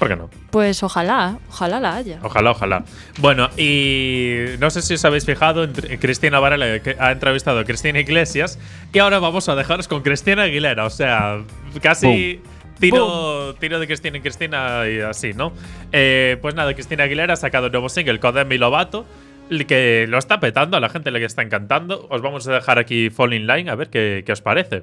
[0.05, 0.31] ¿Por qué no?
[0.51, 2.19] Pues ojalá, ojalá la haya.
[2.23, 2.85] Ojalá, ojalá.
[3.21, 5.67] Bueno, y no sé si os habéis fijado,
[5.99, 8.59] Cristina Varela ha entrevistado a Cristina Iglesias
[8.93, 10.85] y ahora vamos a dejaros con Cristina Aguilera.
[10.85, 11.39] O sea,
[11.81, 12.43] casi
[12.79, 15.55] tiro, tiro de Cristina en Cristina y así, ¿no?
[15.91, 19.07] Eh, pues nada, Cristina Aguilera ha sacado un nuevo single con Demi Lovato
[19.49, 22.09] el que lo está petando, a la gente le está encantando.
[22.11, 24.83] Os vamos a dejar aquí Fall in Line a ver qué, qué os parece.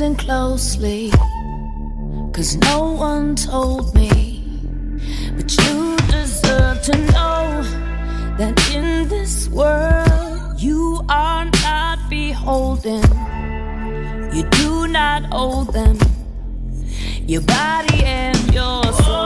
[0.00, 1.10] Listen closely.
[2.32, 4.42] Cause no one told me.
[5.36, 7.62] But you deserve to know
[8.38, 13.02] that in this world you are not beholden.
[14.32, 15.98] You do not owe them
[17.26, 19.20] your body and your soul.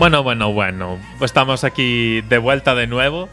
[0.00, 0.98] Bueno, bueno, bueno.
[1.20, 3.28] Estamos aquí de vuelta de nuevo.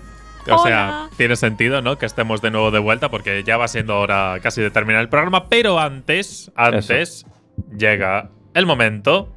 [0.50, 1.98] O sea, tiene sentido, ¿no?
[1.98, 5.08] Que estemos de nuevo de vuelta porque ya va siendo hora casi de terminar el
[5.08, 5.48] programa.
[5.48, 7.26] Pero antes, antes,
[7.74, 9.34] llega el momento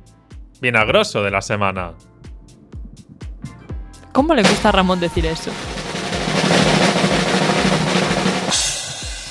[0.61, 1.93] vinagroso de la semana.
[4.11, 5.53] ¿Cómo le gusta a Ramón decir eso?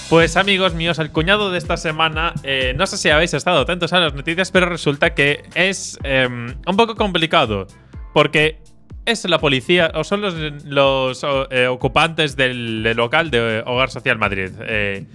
[0.10, 3.92] Pues amigos míos, el cuñado de esta semana, eh, no sé si habéis estado atentos
[3.92, 7.68] a las noticias, pero resulta que es em, un poco complicado,
[8.14, 8.60] porque
[9.06, 14.50] es la policía o son los, eh, ocupantes del, del local de Hogar Social Madrid.
[14.62, 15.06] Eh,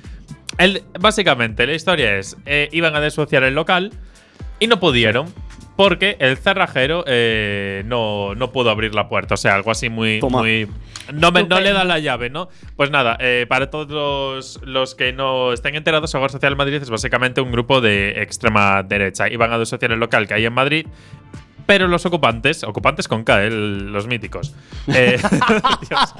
[0.59, 3.93] el- básicamente, la historia es, eh, iban a desociar el local
[4.61, 5.33] y no pudieron.
[5.77, 9.35] Porque el cerrajero eh, no, no pudo abrir la puerta.
[9.35, 10.21] O sea, algo así muy.
[10.23, 10.69] Muy
[11.13, 12.49] no, me- no le da la llave, ¿no?
[12.77, 16.91] Pues nada, eh, para todos los, los que no estén enterados, Hogar Social Madrid es
[16.91, 19.29] básicamente un grupo de extrema derecha.
[19.29, 20.87] Iban a desociar el local que hay en Madrid.
[21.67, 24.55] Pero los ocupantes, ocupantes con K, el- los míticos.
[24.89, 25.19] eh,
[25.89, 26.15] Dios.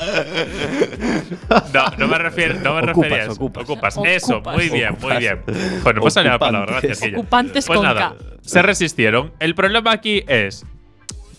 [1.73, 3.33] no, no me refiero, no me Ocupas, refería a eso.
[3.33, 3.65] ocupas.
[3.65, 3.99] Ocupas.
[4.05, 4.57] Eso, Ocupas.
[4.57, 5.41] muy bien, muy bien.
[5.83, 7.01] Bueno, pues salía la palabra, gracias.
[7.03, 7.19] Guilla.
[7.19, 8.25] Ocupantes Pues con nada, K.
[8.43, 9.33] se resistieron.
[9.39, 10.65] El problema aquí es.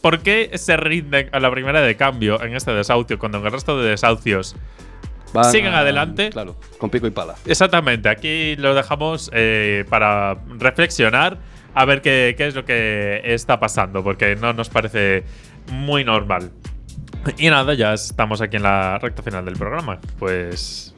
[0.01, 3.51] ¿Por qué se rinden a la primera de cambio en este desahucio cuando en el
[3.51, 4.55] resto de desahucios
[5.33, 6.29] Van siguen adelante?
[6.29, 7.33] Claro, con pico y pala.
[7.47, 11.39] Exactamente, aquí lo dejamos eh, para reflexionar
[11.75, 15.23] a ver qué, qué es lo que está pasando, porque no nos parece
[15.71, 16.51] muy normal.
[17.37, 19.99] Y nada, ya estamos aquí en la recta final del programa.
[20.19, 20.93] Pues.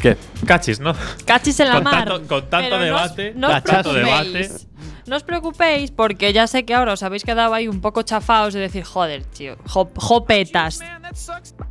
[0.00, 0.16] ¿Qué?
[0.46, 0.92] Cachis, ¿no?
[1.24, 1.94] Cachis en la Con mar.
[2.08, 4.32] tanto- con tanto Pero no debate, no os con tanto preocupéis.
[4.32, 4.64] debate.
[5.06, 8.54] No os preocupéis porque ya sé que ahora os habéis quedado ahí un poco chafados
[8.54, 10.80] de decir, joder, tío, jo- jopetas.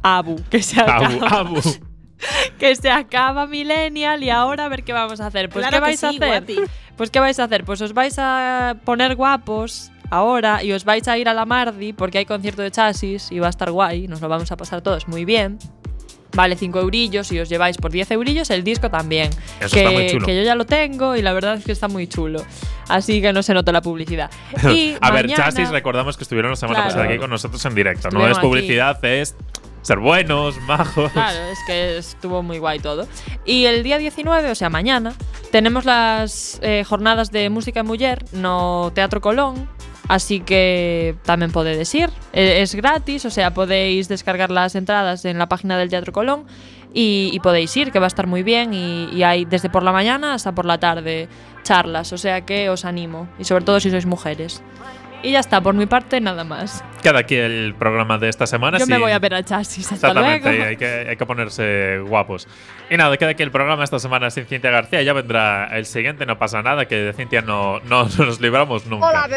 [0.03, 1.07] Abu, que se acaba.
[1.07, 1.61] Abu, Abu.
[2.59, 5.49] que se acaba Millennial y ahora a ver qué vamos a hacer.
[5.49, 6.27] Pues Claro ¿qué que vais a hacer?
[6.27, 6.59] guapi.
[6.97, 7.63] Pues ¿qué vais a hacer?
[7.63, 11.91] Pues os vais a poner guapos ahora y os vais a ir a la Mardi
[11.93, 14.81] porque hay concierto de chasis y va a estar guay, nos lo vamos a pasar
[14.81, 15.57] todos muy bien.
[16.35, 19.29] Vale 5 eurillos y os lleváis por 10 eurillos el disco también.
[19.59, 20.25] Eso que, está muy chulo.
[20.25, 22.43] que yo ya lo tengo y la verdad es que está muy chulo.
[22.89, 24.31] Así que no se nota la publicidad.
[24.71, 26.89] Y a ver, mañana- Chasis, recordamos que estuvieron la semana Claro.
[26.89, 28.09] pasada aquí con nosotros en directo.
[28.09, 28.47] No es aquí.
[28.47, 29.35] publicidad, es
[29.83, 31.11] ser buenos, majos.
[31.11, 33.07] Claro, es que estuvo muy guay todo.
[33.45, 35.13] Y el día 19, o sea, mañana,
[35.51, 39.69] tenemos las eh, jornadas de música en mujer no Teatro Colón.
[40.09, 42.09] Así que también podéis ir.
[42.33, 46.45] Eh, es gratis, o sea, podéis descargar las entradas en la página del Teatro Colón
[46.93, 48.73] y, podéis ir, que va a estar muy bien.
[48.73, 51.29] Y hay desde por la mañana hasta por la tarde
[51.63, 53.27] charlas, o sea que os animo.
[53.39, 54.61] Y sobre todo si sois mujeres.
[55.23, 56.83] Y ya está, por mi parte, nada más.
[57.01, 58.77] Queda aquí el programa de esta semana.
[58.77, 59.01] Yo me sí.
[59.01, 59.85] voy a ver al chasis.
[59.91, 60.65] Hasta Exactamente, luego.
[60.65, 62.47] hay que, hay que ponerse guapos.
[62.89, 65.01] Y nada, queda aquí el programa esta semana sin Cintia García.
[65.01, 69.27] Ya vendrá el siguiente, no pasa nada, que de Cintia no, no nos libramos nunca.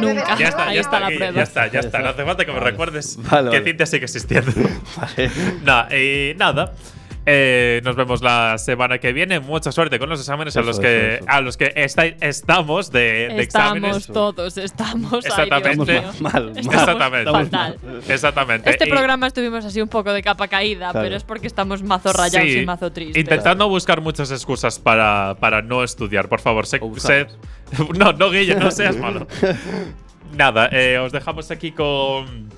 [0.00, 0.36] Nunca.
[0.36, 1.98] Ya está, ya está está, la aquí, ya está, ya está.
[1.98, 3.64] No hace falta que me recuerdes Vale, que vale.
[3.64, 4.52] Cintia sigue existiendo.
[4.96, 5.30] Vale.
[5.62, 6.72] no, y nada.
[7.26, 9.40] Eh, nos vemos la semana que viene.
[9.40, 11.24] Mucha suerte con los exámenes a los que eso.
[11.28, 14.06] a los que estamos de, de Estamos exámenes.
[14.06, 15.12] todos, estamos.
[15.12, 15.92] ay, Dios Exactamente.
[16.00, 16.12] mío.
[16.20, 16.58] Mal, mal.
[16.58, 17.30] Exactamente.
[17.30, 17.78] Fatal.
[18.08, 18.70] Exactamente.
[18.70, 21.04] Este Y- programa estuvimos así un poco de capa caída, Claro.
[21.06, 23.16] pero es porque estamos mazo rayados Sí, y mazo tristes.
[23.20, 26.66] Intentando buscar muchas excusas para, para no estudiar, por favor.
[26.66, 26.80] Sé-
[27.98, 29.26] no, no, Guille, no seas malo.
[30.36, 32.48] Nada, eh, os dejamos aquí con,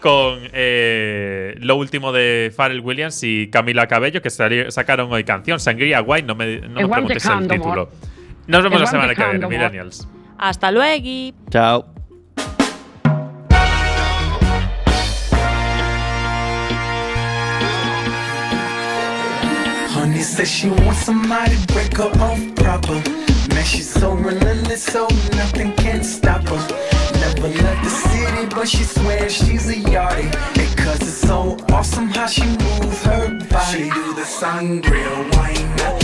[0.00, 6.02] con eh, lo último de Pharrell Williams y Camila Cabello, que sacaron hoy canción, Sangría
[6.02, 6.26] White.
[6.26, 7.90] No me, no me de el título.
[8.46, 9.46] Nos vemos la semana que viene.
[9.46, 10.08] Millennials.
[10.38, 11.36] Hasta luego.
[11.50, 11.84] Chao.
[19.90, 22.94] Honey says she wants somebody to break her off proper.
[23.54, 27.07] Man, she's so relentless, so nothing can stop her.
[27.40, 30.28] Never left the city, but she swears she's a yardie.
[30.76, 33.84] Cause it's so awesome how she moves her body.
[33.84, 35.97] She do the sangria wine.